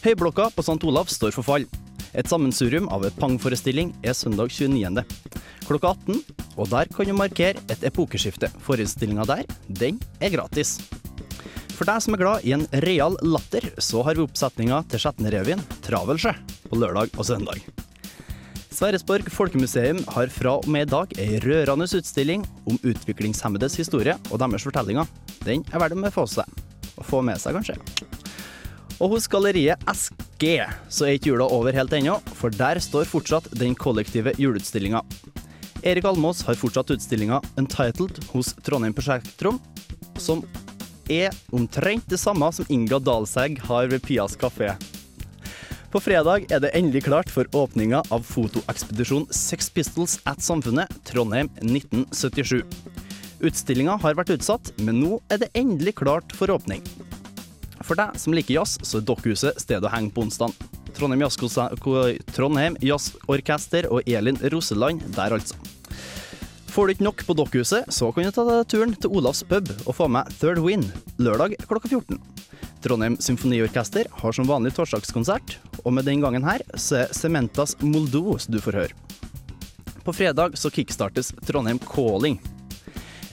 Høyblokka 0.05 0.49
på 0.55 0.65
St. 0.65 0.79
Olav 0.87 1.11
står 1.11 1.35
for 1.35 1.45
fall. 1.45 1.67
Et 2.17 2.27
sammensurium 2.27 2.87
av 2.93 3.05
en 3.05 3.17
pangforestilling 3.19 3.91
er 4.01 4.15
søndag 4.17 4.53
29. 4.55 5.03
klokka 5.67 5.93
18, 5.93 6.21
og 6.57 6.69
der 6.71 6.89
kan 6.93 7.09
du 7.09 7.15
markere 7.17 7.61
et 7.69 7.83
epokeskifte. 7.85 8.49
Forestillinga 8.63 9.27
der, 9.27 9.43
den 9.67 9.99
er 10.23 10.33
gratis. 10.33 10.77
For 11.77 11.85
deg 11.85 12.01
som 12.01 12.15
er 12.15 12.23
glad 12.23 12.45
i 12.47 12.55
en 12.55 12.65
real 12.87 13.19
latter, 13.21 13.69
så 13.77 14.01
har 14.07 14.17
vi 14.17 14.25
oppsetninga 14.25 14.81
til 14.89 15.03
Skjetnerevyen, 15.03 15.61
Travelsjø, 15.85 16.33
på 16.71 16.79
lørdag 16.81 17.13
og 17.13 17.27
søndag. 17.27 17.61
Sverresborg 18.77 19.25
Folkemuseum 19.33 20.03
har 20.13 20.29
fra 20.29 20.51
og 20.59 20.67
med 20.69 20.85
i 20.85 20.89
dag 20.91 21.13
ei 21.17 21.39
rørende 21.41 21.87
utstilling 21.97 22.43
om 22.69 22.75
utviklingshemmedes 22.85 23.73
historie 23.79 24.13
og 24.29 24.37
deres 24.43 24.67
fortellinger. 24.67 25.07
Den 25.41 25.63
er 25.71 25.81
verdt 25.81 25.97
å 25.97 26.11
få 26.13 26.25
seg. 26.29 26.59
Å 26.93 27.05
få 27.07 27.23
med 27.25 27.41
seg, 27.41 27.57
kanskje. 27.57 27.77
Og 29.01 29.15
hos 29.15 29.25
galleriet 29.33 29.81
SG 29.89 30.45
så 30.93 31.07
er 31.07 31.17
ikke 31.17 31.31
jula 31.31 31.47
over 31.55 31.73
helt 31.73 31.95
ennå, 31.97 32.19
for 32.37 32.53
der 32.53 32.77
står 32.83 33.09
fortsatt 33.09 33.49
den 33.57 33.73
kollektive 33.73 34.35
juleutstillinga. 34.37 35.01
Erik 35.81 36.05
Almås 36.05 36.43
har 36.45 36.59
fortsatt 36.59 36.93
utstillinga 36.93 37.41
Untitled 37.57 38.21
hos 38.29 38.53
Trondheim 38.61 38.93
Prosjektrom, 38.93 39.57
som 40.21 40.45
er 41.09 41.33
omtrent 41.49 42.05
det 42.13 42.21
samme 42.21 42.51
som 42.53 42.69
Inga 42.69 43.01
Dalsegg 43.01 43.57
har 43.71 43.89
ved 43.89 44.05
Pias 44.05 44.37
kafé. 44.37 44.75
På 45.87 46.01
fredag 46.03 46.49
er 46.51 46.59
det 46.59 46.73
endelig 46.75 47.05
klart 47.05 47.29
for 47.31 47.47
åpninga 47.55 48.01
av 48.11 48.25
fotoekspedisjon 48.27 49.23
Sex 49.31 49.69
Pistols 49.71 50.17
at 50.27 50.41
Samfunnet 50.43 50.91
Trondheim 51.07 51.47
1977. 51.63 52.59
Utstillinga 53.47 53.95
har 54.03 54.17
vært 54.17 54.33
utsatt, 54.35 54.73
men 54.83 54.99
nå 54.99 55.21
er 55.31 55.39
det 55.39 55.47
endelig 55.55 55.95
klart 56.01 56.35
for 56.35 56.51
åpning. 56.51 56.83
For 57.87 57.95
deg 57.95 58.19
som 58.19 58.35
liker 58.35 58.57
jazz, 58.57 58.75
så 58.83 58.99
er 58.99 59.07
Dokkhuset 59.07 59.63
stedet 59.63 59.87
å 59.87 59.93
henge 59.93 60.11
på 60.11 60.25
onsdag. 60.25 60.51
Trondheim, 60.97 62.75
Jazzorkester 62.83 63.87
og 63.87 64.11
Elin 64.11 64.39
Roseland 64.51 65.07
der, 65.15 65.37
altså. 65.37 65.55
Får 66.73 66.83
du 66.83 66.93
ikke 66.97 67.07
nok 67.07 67.23
på 67.29 67.37
Dokkhuset, 67.37 67.87
så 67.95 68.11
kan 68.11 68.27
du 68.27 68.35
ta 68.35 68.43
deg 68.49 68.67
turen 68.73 68.91
til 68.97 69.15
Olavs 69.15 69.45
pub 69.47 69.71
og 69.85 69.95
få 69.95 70.11
med 70.11 70.27
Third 70.41 70.59
Win 70.65 70.83
lørdag 71.15 71.55
klokka 71.63 71.87
14. 71.95 72.19
Trondheim 72.87 73.17
Symfoniorkester 73.19 74.07
har 74.11 74.31
som 74.31 74.47
vanlig 74.47 74.71
torsdagskonsert, 74.77 75.57
og 75.83 75.91
med 75.93 76.07
den 76.07 76.21
gangen 76.23 76.45
her 76.47 76.61
så 76.79 77.01
er 77.01 77.09
Sementas 77.15 77.75
Moldos 77.83 78.47
du 78.47 78.61
får 78.63 78.77
høre. 78.79 78.95
På 80.05 80.13
fredag 80.15 80.55
så 80.55 80.71
kickstartes 80.71 81.33
Trondheim 81.43 81.81
Calling. 81.83 82.37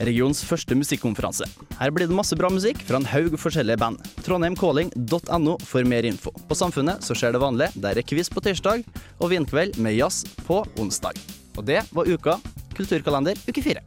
Regionens 0.03 0.41
første 0.43 0.75
musikkonferanse. 0.75 1.47
Her 1.79 1.93
blir 1.95 2.09
det 2.09 2.17
masse 2.17 2.35
bra 2.35 2.49
musikk 2.51 2.81
fra 2.83 2.99
en 2.99 3.07
haug 3.07 3.37
forskjellige 3.39 3.79
band. 3.79 4.01
Trondheimcalling.no 4.25 5.55
for 5.63 5.87
mer 5.87 6.03
info. 6.09 6.35
På 6.49 6.57
Samfunnet 6.59 7.05
så 7.05 7.15
skjer 7.15 7.31
det 7.31 7.43
vanlig. 7.45 7.69
Der 7.79 7.95
er 7.95 8.03
quiz 8.03 8.27
på 8.27 8.43
tirsdag 8.43 8.83
og 9.21 9.31
vinkveld 9.31 9.79
med 9.79 9.95
jazz 9.95 10.25
på 10.43 10.65
onsdag. 10.75 11.15
Og 11.55 11.63
det 11.71 11.79
var 11.95 12.11
uka 12.11 12.41
Kulturkalender 12.75 13.39
uke 13.47 13.63
fire. 13.63 13.85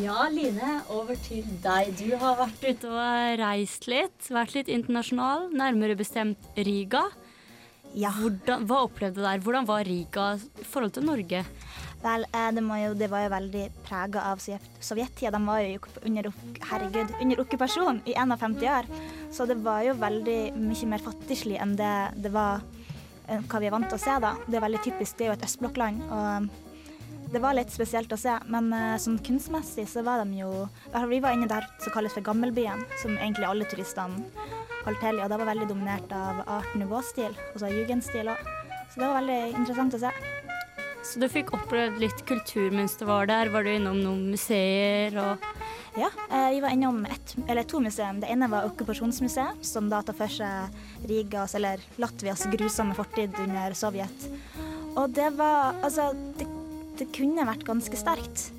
Ja, 0.00 0.22
Line, 0.32 0.78
over 0.88 1.18
til 1.20 1.44
deg. 1.60 1.90
Du 1.98 2.14
har 2.16 2.38
vært 2.38 2.62
ute 2.64 2.88
og 2.88 3.40
reist 3.42 3.84
litt. 3.92 4.30
Vært 4.32 4.54
litt 4.56 4.70
internasjonal, 4.72 5.50
nærmere 5.52 5.98
bestemt 5.98 6.40
Riga. 6.56 7.02
Hvordan, 7.92 8.64
hva 8.70 8.78
opplevde 8.86 9.20
du 9.20 9.26
der? 9.26 9.42
Hvordan 9.44 9.68
var 9.68 9.84
Riga 9.84 10.30
i 10.40 10.64
forhold 10.64 10.94
til 10.96 11.04
Norge? 11.04 11.42
Vel, 12.02 12.24
eh, 12.32 12.48
det, 12.56 12.64
jo, 12.64 12.94
det 12.98 13.10
var 13.12 13.26
jo 13.26 13.34
veldig 13.34 13.66
prega 13.84 14.24
av 14.30 14.40
Sovjet- 14.40 14.80
Sovjettida. 14.80 15.30
De 15.36 15.42
var 15.44 15.60
jo 15.60 15.84
under, 16.08 16.30
herregud, 16.70 17.12
under 17.20 17.44
okkupasjon 17.44 18.00
i 18.08 18.16
51 18.16 18.64
år. 18.72 18.88
Så 19.30 19.44
det 19.46 19.60
var 19.60 19.84
jo 19.84 19.92
veldig 20.00 20.40
mye 20.56 20.88
mer 20.88 21.04
fattigslig 21.04 21.60
enn 21.60 21.76
det 21.76 21.94
det 22.16 22.32
var 22.32 22.64
eh, 23.28 23.44
hva 23.44 23.60
vi 23.60 23.68
er 23.68 23.76
vant 23.76 23.92
til 23.92 24.00
å 24.00 24.04
se. 24.08 24.16
da. 24.24 24.34
Det 24.48 24.56
er 24.56 24.66
veldig 24.70 24.84
typisk, 24.88 25.18
det 25.18 25.28
er 25.28 25.34
jo 25.34 25.38
et 25.38 25.48
østblokkland. 25.50 26.06
og 26.08 26.71
det 27.32 27.40
var 27.40 27.56
litt 27.56 27.72
spesielt 27.72 28.12
å 28.12 28.18
se, 28.20 28.34
men 28.52 28.68
eh, 28.76 28.98
sånn 29.00 29.18
kunstmessig 29.24 29.86
så 29.88 30.04
var 30.04 30.20
de 30.22 30.42
jo 30.42 30.50
Vi 31.08 31.20
var 31.24 31.32
inne 31.32 31.48
der 31.48 31.64
som 31.80 31.94
kalles 31.94 32.12
for 32.12 32.24
Gammelbyen, 32.24 32.84
som 33.00 33.16
egentlig 33.16 33.48
alle 33.48 33.68
turistene 33.70 34.20
holdt 34.82 35.00
til 35.00 35.18
i, 35.18 35.22
og 35.22 35.30
det 35.30 35.38
var 35.40 35.48
veldig 35.48 35.68
dominert 35.70 36.12
av 36.16 36.42
art 36.58 36.76
nouveau-stil, 36.76 37.32
altså 37.54 37.70
jugendstil 37.70 38.32
òg. 38.32 38.48
Så 38.92 39.00
det 39.00 39.06
var 39.06 39.20
veldig 39.20 39.40
interessant 39.56 39.96
å 39.96 40.02
se. 40.02 40.10
Så 41.02 41.18
du 41.18 41.26
fikk 41.30 41.54
opplevd 41.56 41.98
litt 41.98 42.20
kultur 42.28 42.74
mens 42.74 42.94
du 43.00 43.06
var 43.08 43.26
der? 43.30 43.50
Var 43.50 43.64
du 43.64 43.72
innom 43.72 43.98
noen 44.02 44.28
museer 44.34 45.16
og 45.18 45.48
Ja, 45.98 46.08
eh, 46.30 46.50
vi 46.54 46.60
var 46.64 46.72
innom 46.72 47.02
et, 47.04 47.34
eller 47.46 47.66
to 47.68 47.80
museum. 47.84 48.20
Det 48.22 48.30
ene 48.32 48.48
var 48.48 48.68
Okkupasjonsmuseet, 48.70 49.64
som 49.66 49.90
da 49.92 50.00
tar 50.04 50.16
for 50.16 50.32
seg 50.32 51.08
Rigas, 51.08 51.56
eller 51.58 51.82
Latvias 52.00 52.46
grusomme 52.52 52.96
fortid 52.96 53.36
under 53.44 53.76
Sovjet. 53.76 54.28
Og 54.96 55.10
det 55.12 55.30
var 55.36 55.74
Altså, 55.82 56.12
det, 56.38 56.46
det 57.02 57.10
kunne 57.16 57.46
vært 57.48 57.66
ganske 57.66 57.98
sterkt. 57.98 58.50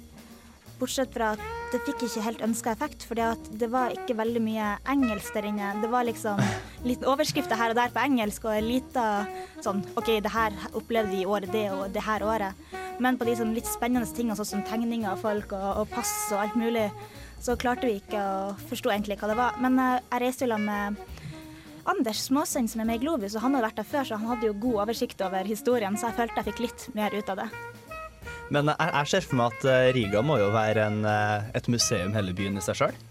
Bortsett 0.80 1.14
fra 1.16 1.32
at 1.38 1.44
det 1.72 1.80
fikk 1.86 2.04
ikke 2.06 2.24
helt 2.26 2.42
ønska 2.44 2.74
effekt, 2.74 3.06
for 3.08 3.16
det 3.16 3.70
var 3.72 3.94
ikke 3.96 4.18
veldig 4.20 4.42
mye 4.44 4.74
engelsk 4.92 5.38
der 5.38 5.48
inne. 5.48 5.70
Det 5.80 5.90
var 5.92 6.04
liksom 6.08 6.42
litt 6.90 7.06
overskrifter 7.08 7.60
her 7.60 7.72
og 7.72 7.80
der 7.80 7.94
på 7.94 8.04
engelsk, 8.04 8.50
og 8.50 8.58
en 8.58 8.68
lita 8.68 9.06
sånn 9.64 9.84
OK, 9.96 10.16
det 10.26 10.34
her 10.34 10.58
opplevde 10.74 11.14
vi 11.14 11.24
i 11.24 11.30
året, 11.30 11.54
det 11.56 11.70
og 11.72 11.88
det 11.94 12.04
her 12.04 12.26
året. 12.28 12.72
Men 13.02 13.18
på 13.18 13.28
de 13.30 13.38
sånn 13.40 13.56
litt 13.56 13.70
spennende 13.70 14.10
tingene, 14.12 14.36
sånn 14.38 14.52
som 14.58 14.66
tegninger 14.68 15.14
av 15.14 15.24
folk 15.24 15.56
og, 15.56 15.70
og 15.84 15.94
pass 15.94 16.12
og 16.34 16.44
alt 16.44 16.58
mulig, 16.60 16.90
så 17.44 17.56
klarte 17.60 17.88
vi 17.88 18.00
ikke 18.02 18.20
å 18.20 18.54
forstå 18.70 18.92
egentlig 18.92 19.20
hva 19.22 19.32
det 19.32 19.40
var. 19.40 19.60
Men 19.64 19.80
eh, 19.80 20.02
jeg 20.02 20.26
reiste 20.26 20.50
jo 20.50 20.60
med 20.60 21.00
Anders 21.90 22.26
Småsønn, 22.28 22.70
som 22.72 22.84
er 22.84 22.88
med 22.88 23.02
i 23.02 23.06
Globus, 23.06 23.36
og 23.36 23.44
han 23.44 23.56
hadde 23.56 23.68
vært 23.70 23.80
der 23.82 23.88
før, 23.88 24.08
så 24.08 24.20
han 24.20 24.30
hadde 24.32 24.48
jo 24.52 24.60
god 24.68 24.84
oversikt 24.86 25.24
over 25.26 25.48
historien, 25.48 25.98
så 26.00 26.10
jeg 26.10 26.20
følte 26.22 26.40
jeg 26.40 26.52
fikk 26.52 26.62
litt 26.68 26.86
mer 26.96 27.16
ut 27.16 27.32
av 27.34 27.44
det. 27.44 27.50
Men 28.52 28.74
jeg, 28.74 28.90
jeg 28.90 29.12
ser 29.14 29.26
for 29.30 29.40
meg 29.40 29.56
at 29.56 29.66
eh, 29.72 29.90
Riga 29.96 30.22
må 30.26 30.38
jo 30.42 30.52
være 30.54 30.88
en, 30.90 31.02
eh, 31.08 31.50
et 31.56 31.70
museum 31.72 32.14
hele 32.18 32.36
byen 32.36 32.60
i 32.60 32.66
seg 32.66 32.82
sjøl. 32.82 33.02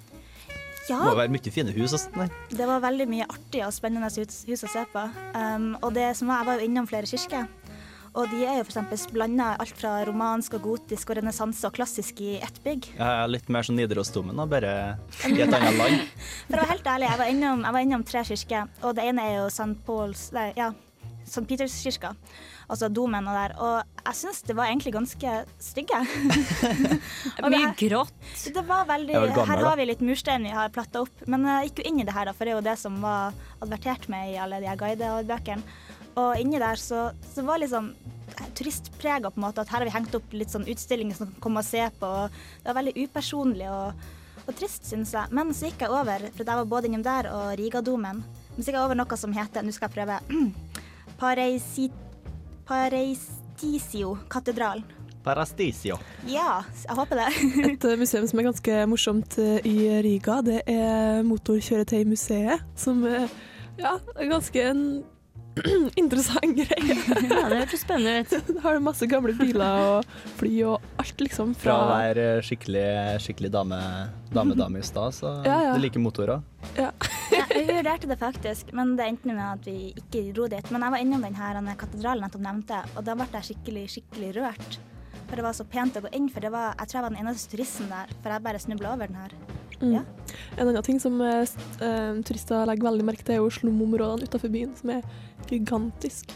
Ja. 0.91 0.99
Det 0.99 1.07
må 1.07 1.15
være 1.15 1.31
mye 1.31 1.53
fine 1.55 1.73
hus 1.77 1.93
Også. 1.95 2.29
Det 2.51 2.67
var 2.67 2.83
veldig 2.83 3.07
mye 3.07 3.27
artig 3.31 3.63
og 3.63 3.73
spennende 3.75 4.11
hus, 4.11 4.65
å 4.67 4.71
se 4.71 4.83
på. 4.93 5.05
Um, 5.37 5.73
og 5.79 5.93
det 5.95 6.09
som 6.19 6.31
var, 6.31 6.43
jeg 6.43 6.49
var 6.49 6.59
jo 6.59 6.69
innom 6.69 6.89
flere 6.91 7.07
kirker. 7.07 7.47
Og 8.13 8.29
de 8.29 8.43
er 8.45 8.59
jo 8.59 8.67
f.eks. 8.67 9.07
blanda 9.09 9.55
alt 9.63 9.79
fra 9.79 9.95
romansk 10.05 10.59
og 10.59 10.67
gotisk 10.67 11.13
og 11.15 11.17
renessanse 11.23 11.65
og 11.65 11.73
klassisk 11.79 12.21
i 12.21 12.35
ett 12.45 12.59
bygg. 12.65 12.91
Er 13.01 13.31
litt 13.31 13.49
mer 13.49 13.65
sånn 13.65 13.79
Nidarosdomen, 13.81 14.37
da, 14.37 14.45
bare 14.51 14.73
i 15.31 15.39
et 15.41 15.49
annet 15.49 15.79
land. 15.79 16.03
For 16.51 16.59
å 16.59 16.61
være 16.61 16.73
helt 16.75 16.91
ærlig, 16.93 17.09
jeg 17.09 17.21
var 17.23 17.33
innom, 17.33 17.65
jeg 17.65 17.77
var 17.79 17.87
innom 17.87 18.05
tre 18.05 18.25
kirker, 18.29 18.75
og 18.83 18.99
det 18.99 19.07
ene 19.09 19.25
er 19.31 19.39
jo 19.39 19.47
St. 19.49 19.73
Pauls 19.87 20.27
Nei, 20.37 20.51
ja, 20.59 20.69
St. 21.33 21.45
Peterskirka. 21.49 22.13
Altså 22.69 22.91
domen 22.93 23.27
og 23.29 23.37
der. 23.37 23.55
Og 23.57 24.03
jeg 24.03 24.19
syns 24.19 24.43
det 24.45 24.57
var 24.59 24.69
egentlig 24.69 24.93
ganske 24.95 25.35
stygge. 25.63 26.03
Mye 27.53 27.73
grått. 27.81 28.13
Det 28.45 28.65
var 28.69 28.85
veldig 28.91 29.17
gammel, 29.17 29.47
Her 29.49 29.65
har 29.65 29.81
vi 29.81 29.89
litt 29.89 30.05
murstein 30.05 30.45
vi 30.45 30.53
har 30.53 30.73
platta 30.75 31.07
opp. 31.07 31.25
Men 31.27 31.49
jeg 31.49 31.71
gikk 31.71 31.83
jo 31.83 31.89
inn 31.91 32.03
i 32.03 32.07
det 32.09 32.17
her, 32.17 32.29
da, 32.29 32.37
for 32.37 32.45
det 32.45 32.55
er 32.55 32.61
jo 32.61 32.69
det 32.69 32.79
som 32.81 33.01
var 33.05 33.37
advertert 33.65 34.09
med 34.13 34.35
i 34.35 34.41
alle 34.43 34.61
de 34.63 34.69
her 34.69 34.81
guidebøkene. 34.81 35.81
Og 36.21 36.41
inni 36.41 36.61
der 36.61 36.77
så, 36.77 37.07
så 37.33 37.45
var 37.47 37.63
liksom 37.63 37.95
turistprega 38.57 39.31
på 39.31 39.41
en 39.41 39.47
måte. 39.47 39.63
At 39.65 39.73
her 39.73 39.81
har 39.81 39.89
vi 39.89 39.95
hengt 39.95 40.17
opp 40.19 40.35
litt 40.37 40.53
sånn 40.53 40.69
utstillinger 40.69 41.17
som 41.17 41.31
kan 41.31 41.45
komme 41.47 41.63
og 41.63 41.69
se 41.69 41.87
på. 41.99 42.09
Og 42.09 42.43
det 42.61 42.69
var 42.69 42.81
veldig 42.83 43.07
upersonlig 43.07 43.71
og, 43.73 44.05
og 44.45 44.53
trist, 44.59 44.85
syns 44.91 45.15
jeg. 45.17 45.33
Men 45.33 45.55
så 45.57 45.71
gikk 45.71 45.87
jeg 45.87 45.95
over, 45.95 46.29
for 46.35 46.45
jeg 46.45 46.61
var 46.61 46.69
både 46.69 46.91
innom 46.91 47.07
der 47.07 47.31
og 47.33 47.55
Rigadomen. 47.61 48.21
Men 48.53 48.61
så 48.61 48.69
gikk 48.69 48.77
jeg 48.77 48.85
over 48.85 48.99
noe 48.99 49.21
som 49.21 49.37
heter, 49.37 49.65
nå 49.65 49.73
skal 49.75 49.89
jeg 49.89 49.97
prøve, 49.97 50.21
Pareisi, 51.23 51.87
Pareistisio 52.67 54.17
katedralen. 54.29 54.83
Parastisio. 55.23 55.95
Ja, 56.27 56.65
jeg 56.83 56.97
håper 56.99 57.21
det. 57.21 57.29
Et 57.77 57.85
eh, 57.87 57.95
museum 58.01 58.27
som 58.27 58.41
er 58.43 58.49
ganske 58.49 58.79
morsomt 58.91 59.37
eh, 59.39 59.61
i 59.71 59.77
Riga, 60.03 60.41
det 60.43 60.65
er 60.67 61.23
Motorkjøretøymuseet, 61.29 62.65
som 62.75 63.05
eh, 63.07 63.31
ja, 63.79 63.95
er 64.19 64.33
ganske 64.33 64.65
en 64.73 64.83
interessant 66.03 66.59
greie. 66.59 66.99
Ja, 67.31 67.47
det 67.53 67.61
hørtes 67.61 67.85
spennende 67.87 68.25
ut. 68.25 68.51
Da 68.51 68.59
har 68.67 68.81
du 68.81 68.83
masse 68.89 69.07
gamle 69.07 69.37
biler 69.39 69.87
og 70.03 70.19
fly 70.41 70.57
og 70.73 70.83
alt, 70.99 71.23
liksom. 71.23 71.55
Fra 71.55 71.71
Fra 71.71 71.79
å 71.85 71.91
være 71.93 72.27
skikkelig, 72.49 72.87
skikkelig 73.23 73.53
dame, 73.55 73.79
damedame 74.35 74.83
i 74.83 74.91
stad, 74.91 75.15
så 75.23 75.37
Ja, 75.47 75.61
ja. 75.69 75.75
du 75.79 75.87
liker 75.87 76.03
motorer. 76.03 76.43
Ja, 76.75 76.91
vurderte 77.69 78.09
det 78.11 78.19
faktisk, 78.21 78.73
men 78.77 78.95
det 78.99 79.07
endte 79.09 79.29
med 79.33 79.43
at 79.45 79.67
vi 79.67 79.93
ikke 79.97 80.23
dro 80.35 80.47
dit. 80.51 80.71
Men 80.73 80.87
jeg 80.87 80.95
var 80.95 81.03
innom 81.05 81.23
den 81.27 81.37
her 81.39 81.59
denne 81.59 81.75
katedralen 81.81 82.23
jeg 82.23 82.31
nettopp 82.31 82.47
nevnte, 82.47 82.81
og 82.97 83.05
da 83.07 83.17
ble 83.19 83.29
jeg 83.39 83.49
skikkelig, 83.51 83.85
skikkelig 83.97 84.31
rørt. 84.39 84.79
For 85.29 85.41
det 85.41 85.45
var 85.47 85.57
så 85.57 85.65
pent 85.65 85.97
å 85.97 86.03
gå 86.05 86.13
inn, 86.17 86.29
for 86.33 86.45
det 86.45 86.53
var, 86.53 86.75
jeg 86.77 86.91
tror 86.91 86.99
jeg 86.99 87.07
var 87.07 87.15
den 87.15 87.23
eneste 87.25 87.53
turisten 87.55 87.89
der, 87.93 88.11
for 88.23 88.35
jeg 88.35 88.45
bare 88.45 88.63
snubla 88.63 88.95
over 88.95 89.09
den 89.09 89.21
her. 89.23 89.37
Mm. 89.83 89.93
Ja. 89.97 90.03
En 90.59 90.69
annen 90.69 90.85
ting 90.87 91.01
som 91.03 91.17
uh, 91.21 92.21
turister 92.29 92.67
legger 92.69 92.89
veldig 92.91 93.07
merke 93.09 93.25
til, 93.27 93.39
er 93.39 93.41
jo 93.43 93.51
slumområdene 93.51 94.29
utenfor 94.29 94.53
byen, 94.53 94.75
som 94.79 94.93
er 94.99 95.07
gigantisk. 95.51 96.35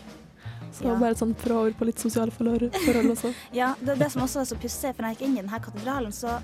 Så 0.77 0.85
Ja. 0.85 0.97
bare 1.01 1.17
sånn 1.17 1.35
fra 1.39 1.55
over 1.62 1.73
på 1.73 1.87
litt 1.89 2.01
sosiale 2.03 2.31
forhold 2.35 2.73
også. 2.73 3.33
Ja, 3.57 3.75
det 3.81 3.95
er 3.95 4.01
det 4.05 4.11
som 4.12 4.23
også 4.23 4.43
er 4.43 4.49
så 4.51 4.59
pussig, 4.61 4.95
for 4.95 5.03
når 5.05 5.15
jeg 5.15 5.17
gikk 5.19 5.27
inn 5.29 5.37
i 5.37 5.43
denne 5.43 5.61
katedralen, 5.62 6.12
så 6.12 6.39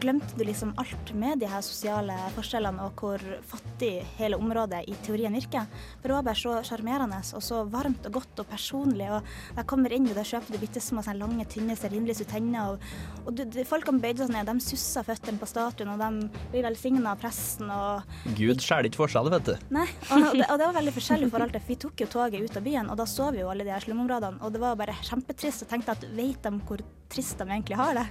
glemte 0.00 0.36
du 0.38 0.44
liksom 0.44 0.72
alt 0.80 1.12
med 1.14 1.40
de 1.42 1.48
her 1.50 1.62
sosiale 1.64 2.14
forskjellene 2.36 2.84
og 2.86 3.00
hvor 3.00 3.22
fattig 3.50 4.04
hele 4.18 4.38
området 4.38 4.82
i 4.88 4.94
teorien 5.04 5.34
virker. 5.34 5.66
For 6.00 6.08
det 6.08 6.16
var 6.16 6.26
bare 6.26 6.40
så 6.40 6.56
sjarmerende 6.66 7.20
og 7.36 7.44
så 7.44 7.62
varmt 7.70 8.06
og 8.08 8.18
godt 8.20 8.42
og 8.42 8.48
personlig. 8.50 9.08
Og 9.10 9.56
jeg 9.56 9.66
kommer 9.70 9.94
inn, 9.94 10.08
og 10.10 10.16
der 10.18 10.28
kjøper 10.30 10.54
du 10.54 10.60
bitte 10.62 10.82
små 10.82 11.04
lange, 11.16 11.46
tynne 11.50 11.76
stearinlys 11.78 12.22
ut 12.22 12.30
tenner. 12.30 12.74
Og, 12.74 13.24
og 13.26 13.34
du, 13.36 13.44
du, 13.44 13.60
folkene 13.68 14.02
bøyde 14.02 14.26
seg 14.26 14.34
ned, 14.34 14.50
de 14.50 14.64
sussa 14.64 15.04
føttene 15.06 15.40
på 15.40 15.48
statuen, 15.50 15.92
og 15.94 16.00
de 16.02 16.44
blir 16.52 16.66
velsigna 16.68 17.14
av 17.14 17.22
presten. 17.22 17.70
og 17.70 18.36
Gud 18.38 18.62
skjærer 18.62 18.90
ikke 18.90 19.02
forskjell, 19.02 19.32
vet 19.34 19.50
du. 19.50 19.66
Nei, 19.74 19.88
og 20.10 20.30
det, 20.30 20.46
og 20.46 20.56
det 20.60 20.68
var 20.68 20.78
veldig 20.80 20.96
forskjellig 20.96 21.30
i 21.30 21.34
forhold 21.34 21.56
til, 21.56 21.66
vi 21.70 21.80
tok 21.86 22.04
jo 22.04 22.10
toget 22.10 22.46
ut 22.46 22.60
av 22.60 22.66
byen, 22.66 22.90
og 22.92 23.00
da 23.00 23.08
så 23.10 23.30
vi 23.34 23.42
jo 23.42 23.50
alle 23.52 23.66
de 23.66 23.74
her 23.74 23.84
slumområdene, 23.84 24.40
og 24.44 24.54
det 24.54 24.62
var 24.62 24.78
bare 24.80 24.96
kjempetrist, 25.02 25.66
og 25.66 25.72
tenkte 25.72 25.96
at 25.96 26.08
vet 26.16 26.42
de 26.46 26.54
hvor 26.66 26.82
trist 27.10 27.38
de 27.40 27.46
egentlig 27.48 27.78
har 27.78 27.96
det? 27.98 28.06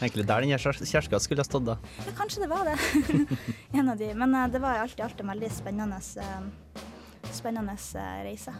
Egentlig 0.00 0.26
der 0.28 0.44
den 0.44 0.49
Anja 0.50 0.58
Kjer- 0.58 1.18
skulle 1.18 1.40
ha 1.40 1.44
stått 1.44 1.66
da. 1.66 1.76
Ja, 2.06 2.12
kanskje 2.16 2.42
det 2.42 2.48
var 2.50 2.64
det. 2.64 2.76
en 3.78 3.88
av 3.88 3.98
de. 3.98 4.14
Men 4.14 4.34
uh, 4.34 4.48
det 4.50 4.58
var 4.58 4.82
alltid, 4.82 5.04
alltid 5.04 5.20
en 5.20 5.32
veldig 5.34 5.50
spennende, 5.50 6.00
uh, 6.18 6.82
spennende 7.30 7.76
eh, 7.94 8.22
reise. 8.26 8.54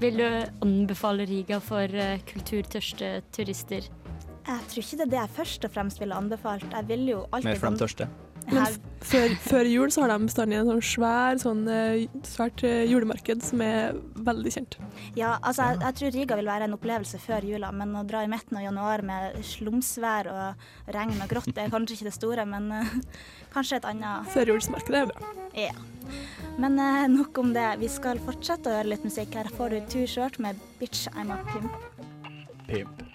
Vil 0.00 0.18
du 0.18 0.26
anbefale 0.60 1.24
Riga 1.26 1.60
for 1.60 1.88
kulturtørste 2.28 3.20
turister? 3.32 3.86
Jeg 4.46 4.66
tror 4.70 4.82
ikke 4.82 4.98
det 4.98 5.06
er 5.06 5.12
det 5.12 5.20
jeg 5.22 5.34
først 5.38 5.64
og 5.66 5.72
fremst 5.74 6.00
ville 6.02 6.14
anbefalt. 6.14 6.66
Jeg 6.70 6.88
vil 6.90 7.06
jo 7.08 7.22
alltid 7.30 7.48
Mer 7.52 7.60
for 7.62 7.74
de 7.76 7.84
tørste. 7.84 8.08
Men 8.50 8.76
før, 9.06 9.32
før 9.42 9.68
jul 9.68 9.92
så 9.92 10.04
har 10.04 10.12
de 10.12 10.28
bestandig 10.28 10.58
en 10.58 10.68
sånn 10.70 10.82
svær 10.84 11.40
sånn, 11.42 11.62
eh, 11.70 12.04
svært 12.26 12.62
eh, 12.66 12.84
julemarked 12.90 13.42
som 13.44 13.62
er 13.64 13.96
veldig 14.26 14.52
kjent. 14.54 14.78
Ja, 15.18 15.36
altså 15.40 15.70
jeg, 15.70 15.80
jeg 15.82 15.98
tror 16.00 16.14
Riga 16.16 16.38
vil 16.40 16.50
være 16.50 16.68
en 16.68 16.76
opplevelse 16.76 17.20
før 17.22 17.46
jula, 17.48 17.72
men 17.74 17.94
å 17.98 18.04
dra 18.06 18.22
i 18.24 18.30
midten 18.30 18.60
av 18.60 18.66
januar 18.66 19.04
med 19.06 19.40
slumsvær 19.46 20.30
og 20.32 20.94
regn 20.94 21.18
og 21.18 21.32
grått 21.32 21.58
er 21.58 21.72
kanskje 21.72 21.98
ikke 21.98 22.08
det 22.10 22.16
store, 22.16 22.46
men 22.48 22.70
uh, 22.74 22.94
kanskje 23.54 23.80
et 23.80 23.90
annet 23.90 24.30
Førjulsmarkedet 24.34 25.02
er 25.02 25.10
bra. 25.10 25.34
Ja. 25.56 25.74
Men 26.62 26.78
uh, 26.80 27.06
nok 27.10 27.38
om 27.42 27.52
det. 27.56 27.66
Vi 27.82 27.90
skal 27.92 28.22
fortsette 28.22 28.70
å 28.70 28.78
høre 28.78 28.94
litt 28.94 29.06
musikk. 29.06 29.34
Her 29.36 29.50
får 29.58 29.74
du 29.74 29.92
Too 29.92 30.06
Short 30.10 30.40
med 30.42 30.60
'Bitch 30.78 31.10
I'm 31.14 31.34
a 31.34 31.42
Pimp'. 31.50 32.06
Pimp. 32.66 33.05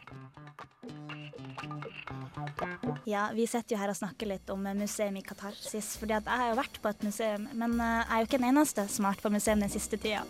Ja, 3.09 3.29
vi 3.33 3.47
sitter 3.49 3.75
jo 3.75 3.79
her 3.81 3.89
og 3.89 3.97
snakker 3.97 4.29
litt 4.29 4.49
om 4.53 4.61
museum 4.77 5.15
i 5.17 5.23
Katarsis, 5.25 5.95
fordi 5.97 6.13
jeg 6.19 6.27
har 6.29 6.51
jo 6.51 6.57
vært 6.59 6.77
på 6.83 6.89
et 6.91 7.05
museum, 7.05 7.47
men 7.57 7.73
eh, 7.81 7.97
jeg 7.97 8.13
er 8.13 8.21
jo 8.21 8.27
ikke 8.29 8.39
den 8.41 8.49
eneste 8.51 8.85
som 8.93 9.07
har 9.07 9.15
vært 9.15 9.25
på 9.25 9.31
museum 9.33 9.63
den 9.63 9.73
siste 9.73 9.97
tida. 10.01 10.21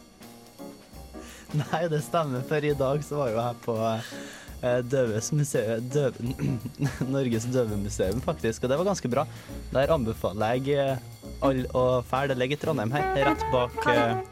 Nei, 1.51 1.81
det 1.91 1.99
stemmer, 2.05 2.45
for 2.47 2.63
i 2.63 2.71
dag 2.79 3.03
så 3.03 3.17
var 3.19 3.31
jo 3.33 3.39
jeg 3.41 3.57
på 3.65 3.75
eh, 3.83 4.77
Døves 4.87 5.31
museum, 5.35 5.89
døv, 5.91 6.19
Norges 7.15 7.49
døvemuseum, 7.51 8.21
faktisk, 8.23 8.63
og 8.63 8.71
det 8.71 8.79
var 8.79 8.87
ganske 8.93 9.11
bra. 9.11 9.25
Der 9.73 9.91
anbefaler 9.97 10.61
jeg 10.61 10.77
eh, 10.79 11.33
alle 11.43 11.67
å 11.75 11.83
fære. 12.07 12.31
Det 12.31 12.39
ligger 12.39 12.55
i 12.55 12.61
Trondheim 12.61 12.95
her, 12.95 13.11
rett 13.27 13.43
bak 13.51 13.75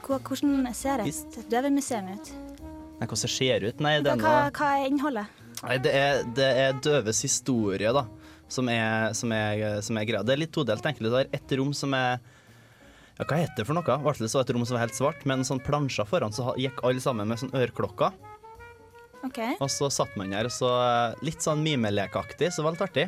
Hvordan 0.07 0.71
ser 0.77 1.03
et 1.03 1.41
døvemuseum 1.51 2.13
ut? 2.13 2.31
Nei, 2.99 3.07
hvordan 3.07 3.19
det 3.19 3.35
ser 3.35 3.67
ut? 3.67 3.83
Nei, 3.83 3.97
det 4.05 4.15
Hva, 4.15 4.31
er 4.47 4.55
hva, 4.55 4.55
hva 4.55 4.71
er 4.77 4.87
innholdet? 4.93 5.45
Nei, 5.59 5.75
det 5.83 5.91
er, 5.91 6.23
det 6.35 6.49
er 6.63 6.77
døves 6.79 7.19
historie, 7.25 7.91
da, 7.91 8.05
som 8.49 8.69
er, 8.73 9.13
som 9.17 9.31
er, 9.35 9.79
som 9.85 9.97
er 9.99 10.07
greia. 10.09 10.25
Det 10.25 10.35
er 10.35 10.41
litt 10.43 10.53
todelt, 10.55 10.85
egentlig. 10.85 11.11
Det 11.13 11.23
er 11.23 11.31
ett 11.37 11.55
rom 11.59 11.71
som 11.77 11.93
er 11.97 12.17
ja, 13.19 13.25
Hva 13.27 13.37
heter 13.41 13.61
det 13.61 13.67
for 13.67 13.77
noe? 13.77 13.99
Hvert 14.05 14.23
så 14.23 14.41
et 14.41 14.51
rom 14.55 14.65
som 14.65 14.77
var 14.77 14.85
helt 14.85 14.97
svart, 14.97 15.23
med 15.27 15.41
en 15.41 15.47
sånn 15.47 15.61
plansjer 15.63 16.07
foran, 16.07 16.33
så 16.35 16.53
gikk 16.59 16.81
alle 16.87 17.03
sammen 17.03 17.27
med 17.29 17.41
sånn 17.41 17.55
øreklokker. 17.57 18.15
Okay. 19.27 19.57
Og 19.59 19.67
så 19.71 19.89
satt 19.91 20.13
man 20.15 20.31
der, 20.31 20.47
og 20.47 20.53
så 20.55 20.69
eh, 20.79 21.25
litt 21.27 21.43
sånn 21.43 21.59
mimelekaktig, 21.65 22.47
så 22.53 22.61
det 22.61 22.67
var 22.67 22.77
litt 22.77 22.85
artig. 22.85 23.07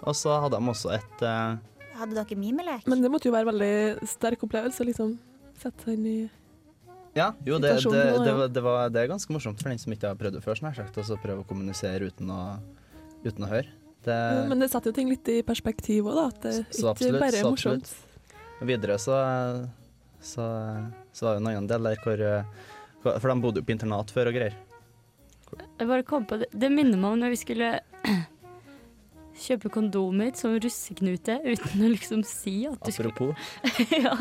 Og 0.00 0.16
så 0.16 0.38
hadde 0.40 0.56
de 0.56 0.72
også 0.72 0.94
et 0.96 1.24
uh... 1.28 1.58
Hadde 2.00 2.16
dere 2.16 2.38
mimelek? 2.40 2.86
Men 2.88 3.04
det 3.04 3.10
måtte 3.12 3.28
jo 3.28 3.34
være 3.34 3.50
veldig 3.50 4.08
sterk 4.08 4.46
opplevelse, 4.46 4.86
liksom. 4.88 5.18
Sette 5.60 5.84
seg 5.84 5.98
inn 5.98 6.06
i 6.08 6.18
Ja, 7.12 7.34
jo, 7.44 7.58
det, 7.60 7.74
det, 7.82 7.92
det, 7.92 8.06
ja. 8.06 8.36
var, 8.38 8.48
det, 8.48 8.62
var, 8.64 8.88
det 8.88 9.02
er 9.02 9.12
ganske 9.12 9.34
morsomt 9.34 9.60
for 9.60 9.68
den 9.68 9.82
som 9.82 9.92
ikke 9.92 10.14
har 10.14 10.16
prøvd 10.16 10.38
det 10.38 10.44
før, 10.46 10.56
sånn 10.56 10.72
sagt, 10.78 10.96
og 10.96 11.04
så 11.04 11.20
prøve 11.20 11.44
å 11.44 11.48
kommunisere 11.48 12.08
uten 12.08 12.32
å, 12.32 12.40
uten 13.26 13.44
å 13.44 13.52
høre. 13.52 13.79
Det, 14.04 14.16
Men 14.48 14.62
det 14.62 14.70
setter 14.72 14.92
jo 14.92 14.96
ting 14.96 15.10
litt 15.12 15.28
i 15.28 15.40
perspektiv 15.44 16.08
òg, 16.08 16.16
da. 16.16 16.24
At 16.30 16.40
det 16.46 16.54
Så 16.56 16.64
ikke 16.64 16.94
absolutt, 16.94 17.20
bare 17.20 17.42
er 17.42 17.48
morsomt. 17.48 17.92
Og 18.60 18.66
videre 18.68 18.96
så, 19.00 19.20
så, 20.24 20.48
så 21.12 21.26
var 21.26 21.36
det 21.36 21.42
en 21.42 21.52
annen 21.52 21.70
del 21.70 21.88
der 21.90 22.02
hvor 22.04 22.24
eh, 22.24 22.66
For 23.04 23.28
de 23.32 23.38
bodde 23.44 23.62
jo 23.62 23.68
på 23.68 23.74
internat 23.76 24.12
før 24.12 24.32
og 24.32 24.36
greier. 24.36 24.58
Jeg 25.50 25.88
bare 25.88 26.04
kom 26.06 26.26
på 26.28 26.40
det. 26.40 26.50
Det 26.52 26.70
minner 26.72 27.00
meg 27.00 27.16
om 27.16 27.24
når 27.24 27.34
vi 27.34 27.40
skulle 27.40 27.70
kjøpe 29.40 29.70
kondomer 29.72 30.32
som 30.36 30.54
russeknute 30.60 31.38
uten 31.46 31.84
å 31.84 31.90
liksom 31.94 32.22
si 32.28 32.54
at 32.68 32.80
du 32.84 32.92
skulle 32.92 33.12
Apropos. 33.12 33.34
ja. 34.04 34.16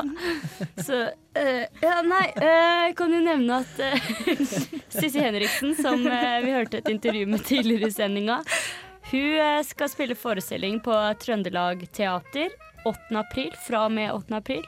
Så 0.80 1.02
uh, 1.12 1.66
Ja, 1.84 2.00
nei, 2.08 2.26
uh, 2.40 2.88
jeg 2.88 2.96
kan 3.00 3.16
jo 3.16 3.22
nevne 3.26 3.62
at 3.64 3.82
uh, 3.84 4.12
Sissi 4.96 5.20
Henriksen, 5.20 5.76
som 5.80 6.06
uh, 6.08 6.40
vi 6.46 6.56
hørte 6.56 6.80
et 6.80 6.92
intervju 6.92 7.28
med 7.30 7.44
tidligere 7.48 7.92
i 7.92 7.98
sendinga, 7.98 8.40
hun 9.12 9.64
skal 9.66 9.90
spille 9.90 10.16
forestilling 10.16 10.80
på 10.86 10.96
Trøndelag 11.22 11.86
Teater 11.92 12.54
8. 12.86 13.18
april, 13.18 13.52
fra 13.68 13.86
og 13.88 13.92
med 13.92 14.12
8. 14.14 14.36
april, 14.38 14.66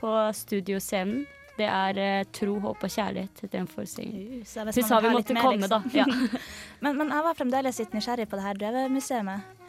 på 0.00 0.12
Studioscenen. 0.34 1.24
Det 1.54 1.66
er 1.70 1.98
eh, 2.02 2.24
Tro, 2.34 2.56
håp 2.58 2.80
og 2.82 2.90
kjærlighet 2.90 3.44
etter 3.44 3.52
den 3.52 3.68
forestillingen. 3.70 4.40
Så 4.48 4.64
Hun 4.66 4.72
sa 4.74 4.98
vi 5.04 5.12
måtte 5.14 5.36
mer, 5.36 5.46
komme, 5.46 5.68
da. 5.70 5.78
Ja. 5.94 6.06
liksom. 6.08 6.40
men, 6.82 6.96
men 6.98 7.12
jeg 7.14 7.26
var 7.28 7.38
fremdeles 7.38 7.78
litt 7.78 7.94
nysgjerrig 7.94 8.26
på 8.30 8.40
det 8.40 8.46
her 8.48 8.58
drevemuseet. 8.58 9.60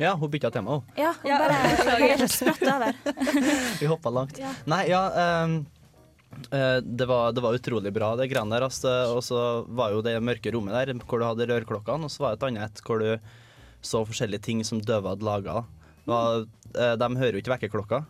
Ja, 0.00 0.14
hun 0.18 0.30
bytta 0.32 0.50
tema 0.50 0.78
òg. 0.78 0.96
Ja, 0.98 1.12
hun 1.20 1.36
bare, 1.44 1.58
bare 1.84 2.28
spratt 2.32 2.64
over. 2.64 2.96
Vi 3.82 3.90
hoppa 3.92 4.10
langt. 4.10 4.40
Ja. 4.40 4.54
Nei, 4.72 4.80
ja 4.88 5.02
um, 5.44 5.60
eh, 6.48 6.80
det, 6.80 7.06
var, 7.06 7.36
det 7.36 7.44
var 7.44 7.60
utrolig 7.60 7.92
bra, 7.94 8.14
det 8.16 8.30
greiene 8.32 8.56
der. 8.56 8.66
Altså, 8.70 8.94
og 9.12 9.20
så 9.26 9.44
var 9.68 9.92
jo 9.92 10.00
det 10.06 10.16
mørke 10.24 10.54
rommet 10.56 10.74
der 10.80 10.96
hvor 11.04 11.20
du 11.20 11.28
hadde 11.28 11.52
rørklokkene, 11.52 12.08
og 12.08 12.14
så 12.14 12.24
var 12.24 12.34
det 12.34 12.40
et 12.40 12.48
annet 12.54 12.86
hvor 12.88 13.04
du 13.04 13.12
så 13.84 14.00
forskjellige 14.08 14.42
ting 14.48 14.64
som 14.64 14.80
døve 14.80 15.12
hadde 15.12 15.26
laga. 15.28 15.62
De 16.04 17.08
hører 17.20 17.36
jo 17.38 17.42
ikke 17.42 17.54
vekkerklokka. 17.54 18.02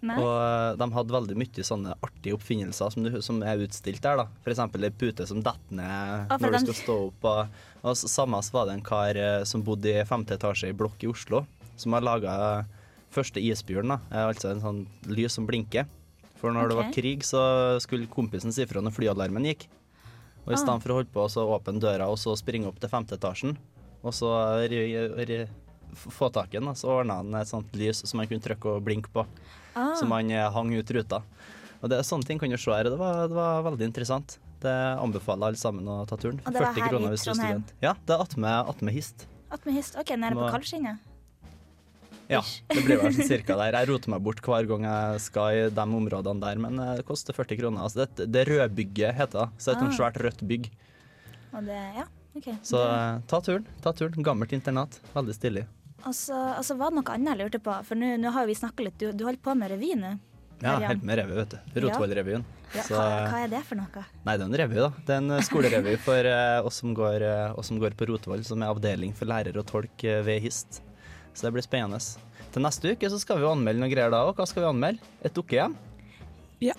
Nei. 0.00 0.14
Og 0.16 0.30
eh, 0.32 0.78
de 0.80 0.86
hadde 0.96 1.12
veldig 1.12 1.34
mye 1.36 1.64
sånne 1.66 1.92
artige 2.00 2.32
oppfinnelser 2.38 2.88
som, 2.94 3.04
du, 3.04 3.18
som 3.20 3.42
er 3.44 3.60
utstilt 3.66 4.00
der. 4.00 4.16
da. 4.22 4.24
Eksempel 4.48 4.86
ei 4.88 4.92
pute 4.96 5.26
som 5.28 5.42
detter 5.44 5.76
ned 5.76 6.30
når 6.40 6.54
du 6.54 6.60
skal 6.62 6.78
stå 6.78 6.96
opp. 7.10 7.26
Og, 7.28 7.58
og 7.84 7.98
samme 8.00 8.40
så 8.46 8.54
var 8.56 8.70
det 8.70 8.78
en 8.78 8.84
kar 8.86 9.20
eh, 9.20 9.42
som 9.48 9.60
bodde 9.66 9.92
i 9.92 10.06
femte 10.08 10.38
etasje 10.38 10.72
i 10.72 10.76
blokk 10.76 11.04
i 11.04 11.10
Oslo, 11.12 11.42
som 11.76 11.92
har 11.98 12.06
laga 12.06 12.32
første 13.12 13.42
isbjørn. 13.44 13.92
da. 13.92 14.00
Eh, 14.08 14.30
Altså 14.32 14.54
en 14.54 14.64
sånn 14.64 14.80
lys 15.12 15.36
som 15.36 15.44
blinker. 15.48 15.84
For 16.40 16.48
når 16.56 16.72
det 16.72 16.78
var 16.80 16.92
krig, 16.96 17.20
så 17.28 17.42
skulle 17.84 18.08
kompisen 18.08 18.56
si 18.56 18.64
fra 18.64 18.80
når 18.80 18.96
flyalarmen 18.96 19.44
gikk. 19.50 19.66
Og 20.46 20.54
i 20.54 20.56
Ah. 20.56 20.62
stedet 20.64 20.80
for 20.80 20.94
å 20.94 20.96
holde 21.02 21.12
på 21.12 21.20
å 21.28 21.58
åpne 21.60 21.76
døra 21.84 22.08
og 22.08 22.16
så 22.16 22.32
springe 22.40 22.64
opp 22.72 22.80
til 22.80 22.88
femte 22.88 23.18
etasjen, 23.20 23.58
og 24.02 24.14
så 24.16 24.30
få 25.96 26.28
tak 26.32 26.54
i 26.54 26.58
den, 26.60 26.70
så 26.78 26.88
ordna 27.00 27.16
han 27.20 27.34
et 27.40 27.48
sånt 27.50 27.72
lys 27.76 28.04
som 28.06 28.20
man 28.20 28.28
kunne 28.30 28.42
trykke 28.44 28.76
og 28.76 28.84
blinke 28.86 29.10
på. 29.12 29.24
Ah. 29.74 29.94
Som 29.98 30.12
han 30.14 30.30
eh, 30.30 30.46
hang 30.54 30.70
ut 30.74 30.90
ruta. 30.94 31.22
Og 31.80 31.88
det, 31.90 32.02
Sånne 32.06 32.26
ting 32.28 32.38
kan 32.38 32.50
du 32.52 32.56
se 32.60 32.70
her. 32.74 32.84
Det 32.92 32.98
var, 33.00 33.26
det 33.30 33.36
var 33.36 33.62
veldig 33.66 33.86
interessant. 33.88 34.38
Det 34.60 34.72
anbefaler 35.00 35.50
alle 35.50 35.56
sammen 35.60 35.86
å 35.88 36.02
ta 36.08 36.18
turen. 36.20 36.40
Og 36.44 36.52
det 36.52 36.60
var 36.60 36.74
40 36.76 36.80
her 36.80 36.84
i 36.84 36.86
er 36.86 36.90
Trondheim? 36.92 37.20
student. 37.24 37.70
Ja, 37.82 37.94
det 38.06 38.16
er 38.16 38.24
attmed 38.26 38.72
at 38.74 38.82
Hist. 38.94 39.26
At 39.50 39.64
med 39.66 39.74
hist. 39.74 39.96
OK, 39.98 40.10
nede 40.14 40.36
på 40.36 40.44
Nå- 40.44 40.50
Kaldskinnet. 40.52 41.06
Ja, 42.30 42.38
det 42.70 42.84
blir 42.86 43.00
vel 43.02 43.10
sånn 43.16 43.26
cirka 43.26 43.56
der. 43.60 43.74
Jeg 43.80 43.88
roter 43.90 44.12
meg 44.12 44.22
bort 44.22 44.38
hver 44.46 44.68
gang 44.70 44.84
jeg 44.86 45.22
skal 45.24 45.56
i 45.56 45.64
de 45.74 45.86
områdene 45.98 46.38
der, 46.44 46.60
men 46.62 46.78
eh, 46.78 46.92
det 47.00 47.06
koster 47.08 47.34
40 47.34 47.58
kroner. 47.58 47.82
Altså, 47.88 48.04
det, 48.06 48.28
det 48.30 48.44
rødbygget 48.46 49.16
heter 49.18 49.48
det. 49.48 49.48
Så 49.58 49.72
det 49.72 49.80
er 49.80 49.80
et 49.80 49.88
Ah. 49.88 49.96
svært 49.98 50.20
rødt 50.22 50.44
bygg. 50.46 50.68
Og 51.50 51.64
det, 51.66 51.80
ja, 51.98 52.04
OK. 52.36 52.48
Så 52.62 52.80
eh, 52.86 53.20
ta 53.26 53.40
turen. 53.40 53.66
ta 53.82 53.92
turen. 53.92 54.22
Gammelt 54.22 54.52
internat. 54.52 55.00
Veldig 55.14 55.34
stilig. 55.34 55.66
Og 56.06 56.14
så 56.16 56.36
altså, 56.56 56.76
var 56.80 56.92
det 56.92 57.00
noe 57.00 57.14
annet 57.14 57.34
jeg 57.34 57.40
lurte 57.42 57.60
på, 57.64 57.74
for 57.84 57.98
nå 57.98 58.14
nå 58.20 58.32
har 58.32 58.48
vi 58.48 58.56
snakka 58.56 58.86
litt. 58.86 58.98
Du, 59.00 59.10
du 59.12 59.26
holder 59.26 59.42
på 59.44 59.54
med 59.58 59.72
revy 59.74 59.94
nå? 59.98 60.14
Ja, 60.60 60.76
helt 60.84 61.04
med 61.04 61.16
revy, 61.16 61.34
vet 61.38 61.54
du. 61.54 61.80
Rotvoll-revyen. 61.80 62.44
Ja, 62.74 62.82
Så, 62.84 62.94
hva, 62.94 63.04
eh, 63.08 63.32
hva 63.32 63.38
er 63.46 63.52
det 63.54 63.60
for 63.66 63.80
noe? 63.80 64.02
Nei, 64.26 64.34
det 64.36 64.44
er 64.44 64.46
en 64.46 64.58
revy, 64.60 64.76
da. 64.76 64.90
Det 65.06 65.14
er 65.14 65.22
en 65.22 65.34
eh, 65.36 65.44
skolerevy 65.46 65.94
for 66.04 66.28
uh, 66.28 66.68
oss, 66.68 66.80
som 66.82 66.92
går, 66.96 67.24
uh, 67.24 67.58
oss 67.58 67.70
som 67.72 67.80
går 67.80 67.96
på 67.96 68.10
Rotvoll, 68.10 68.44
som 68.46 68.60
er 68.60 68.72
avdeling 68.72 69.16
for 69.16 69.30
lærer 69.30 69.56
og 69.56 69.66
tolk 69.70 70.04
uh, 70.04 70.20
ved 70.26 70.44
HIST. 70.44 70.82
Så 71.32 71.46
det 71.46 71.54
blir 71.56 71.64
spennende. 71.64 72.00
Til 72.52 72.64
neste 72.66 72.92
uke 72.92 73.08
så 73.10 73.18
skal 73.22 73.40
vi 73.40 73.46
jo 73.46 73.54
anmelde 73.54 73.80
noen 73.80 73.92
greier 73.92 74.12
da 74.12 74.22
òg. 74.28 74.34
Hva 74.36 74.46
skal 74.50 74.66
vi 74.66 74.70
anmelde? 74.70 75.12
Et 75.24 75.34
dukkehjem? 75.34 75.76
Ja. 76.60 76.76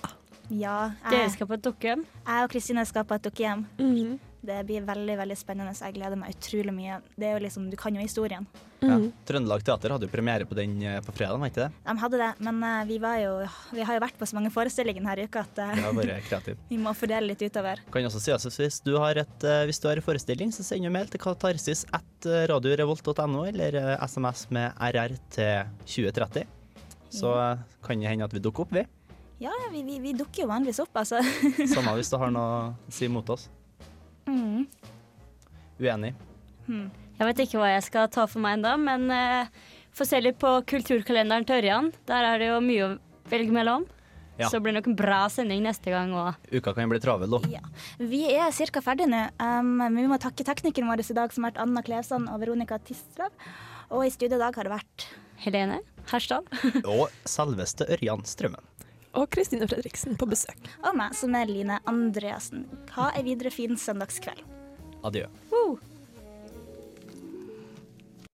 Ja, 0.51 0.91
Dere 1.07 1.29
skal 1.31 1.47
på 1.47 1.55
et 1.55 1.63
dukkehjem? 1.63 2.03
Jeg 2.27 2.45
og 2.45 2.51
Kristine 2.51 2.83
skal 2.85 3.07
på 3.07 3.17
et 3.17 3.25
dukkehjem. 3.25 3.65
Mhm. 3.79 4.19
Det 4.41 4.57
blir 4.65 4.81
veldig 4.81 5.15
veldig 5.19 5.37
spennende. 5.37 5.73
Jeg 5.77 5.93
gleder 5.93 6.17
meg 6.17 6.33
utrolig 6.33 6.73
mye. 6.73 6.97
Det 7.13 7.27
er 7.29 7.35
jo 7.35 7.41
liksom, 7.43 7.69
Du 7.69 7.77
kan 7.77 7.93
jo 7.93 8.01
historien. 8.01 8.47
Ja. 8.81 8.95
Trøndelag 9.29 9.61
Teater 9.61 9.93
hadde 9.93 10.07
jo 10.07 10.11
premiere 10.11 10.47
på 10.49 10.55
den 10.57 10.79
eh, 10.81 10.97
på 11.05 11.13
fredag, 11.13 11.37
var 11.37 11.51
ikke 11.51 11.67
det? 11.67 11.81
De 11.85 11.93
hadde 12.01 12.17
det, 12.17 12.29
men 12.41 12.63
uh, 12.65 12.79
vi, 12.89 12.97
var 13.03 13.19
jo, 13.21 13.35
vi 13.77 13.85
har 13.85 13.99
jo 13.99 14.01
vært 14.01 14.17
på 14.17 14.25
så 14.25 14.39
mange 14.39 14.49
forestillinger 14.53 15.05
denne 15.05 15.27
uka 15.29 15.43
at 15.45 15.61
uh, 15.61 16.55
Vi 16.71 16.79
må 16.81 16.95
fordele 16.97 17.29
litt 17.29 17.43
utover. 17.45 17.83
Kan 17.93 18.09
også 18.09 18.23
si 18.23 18.33
at 18.33 18.41
hvis 18.41 18.81
du 18.81 18.95
har, 18.97 19.21
et, 19.21 19.45
uh, 19.45 19.61
hvis 19.69 19.77
du 19.83 19.85
har 19.91 20.01
en 20.01 20.07
forestilling, 20.07 20.49
så 20.55 20.65
send 20.65 20.89
mail 20.89 21.13
til 21.13 21.21
katarsis.radiorevolt.no 21.21 22.01
at 22.01 22.49
radiorevolt.no, 22.49 23.45
eller 23.51 23.77
SMS 24.01 24.47
med 24.49 24.73
RR 24.81 25.15
til 25.33 25.69
2030. 25.85 26.49
Så 27.13 27.37
kan 27.85 28.01
det 28.01 28.09
hende 28.09 28.25
at 28.25 28.33
vi 28.33 28.41
dukker 28.41 28.65
opp, 28.65 28.73
vi. 28.73 28.87
Ja, 29.41 29.49
ja, 29.49 29.69
vi, 29.73 29.85
vi, 29.85 30.01
vi 30.01 30.17
dukker 30.17 30.43
jo 30.43 30.51
vanligvis 30.51 30.81
opp, 30.83 30.93
altså. 31.01 31.21
Samme 31.69 31.95
hvis 31.97 32.09
du 32.09 32.17
har 32.21 32.33
noe 32.35 32.61
å 32.61 32.93
si 32.93 33.09
mot 33.09 33.29
oss. 33.33 33.47
Mm. 34.27 34.65
Uenig. 35.81 36.11
Mm. 36.67 36.89
Jeg 37.19 37.29
vet 37.29 37.41
ikke 37.43 37.61
hva 37.61 37.71
jeg 37.73 37.85
skal 37.85 38.11
ta 38.13 38.25
for 38.29 38.41
meg 38.43 38.59
ennå, 38.59 38.75
men 38.81 39.07
uh, 39.13 39.71
få 39.93 40.07
se 40.09 40.21
litt 40.21 40.39
på 40.41 40.53
kulturkalenderen 40.69 41.45
til 41.47 41.59
Ørjan. 41.61 41.91
Der 42.09 42.27
er 42.31 42.41
det 42.41 42.51
jo 42.51 42.61
mye 42.65 42.85
å 42.87 42.93
velge 43.31 43.53
mellom. 43.55 43.85
Ja. 44.39 44.47
Så 44.47 44.57
det 44.57 44.65
blir 44.65 44.73
nok 44.73 44.87
en 44.89 44.97
bra 44.97 45.19
sending 45.29 45.61
neste 45.65 45.91
gang 45.93 46.13
òg. 46.17 46.37
Uka 46.49 46.73
kan 46.73 46.89
bli 46.89 47.01
travel, 47.03 47.35
da. 47.35 47.61
Vi 47.99 48.23
er 48.31 48.49
ca. 48.49 48.81
ferdige 48.81 49.11
nå. 49.11 49.25
Um, 49.37 49.75
men 49.83 49.99
vi 49.99 50.07
må 50.09 50.17
takke 50.21 50.45
teknikeren 50.47 50.89
vår 50.89 51.03
i 51.03 51.17
dag, 51.17 51.33
som 51.35 51.45
har 51.45 51.53
vært 51.53 51.61
Anna 51.65 51.85
Klevsand 51.85 52.31
og 52.31 52.41
Veronica 52.41 52.79
Tistrav. 52.81 53.35
Og 53.91 54.07
i 54.07 54.13
studio 54.13 54.39
i 54.39 54.41
dag 54.41 54.55
har 54.55 54.65
det 54.65 54.73
vært 54.73 55.07
Helene 55.43 55.81
Herstad. 56.09 56.47
Og 56.89 57.09
selveste 57.27 57.85
Ørjan 57.91 58.23
Strømmen. 58.25 58.70
Og 59.17 59.27
Kristine 59.33 59.67
Fredriksen 59.67 60.15
på 60.19 60.27
besøk. 60.31 60.57
Og 60.87 60.95
meg, 60.95 61.15
som 61.17 61.35
er 61.35 61.49
Line 61.49 61.81
Andreassen. 61.89 62.65
Ha 62.95 63.11
ei 63.17 63.25
videre 63.27 63.51
fin 63.53 63.75
søndagskveld. 63.79 64.43
Adjø. 65.07 65.25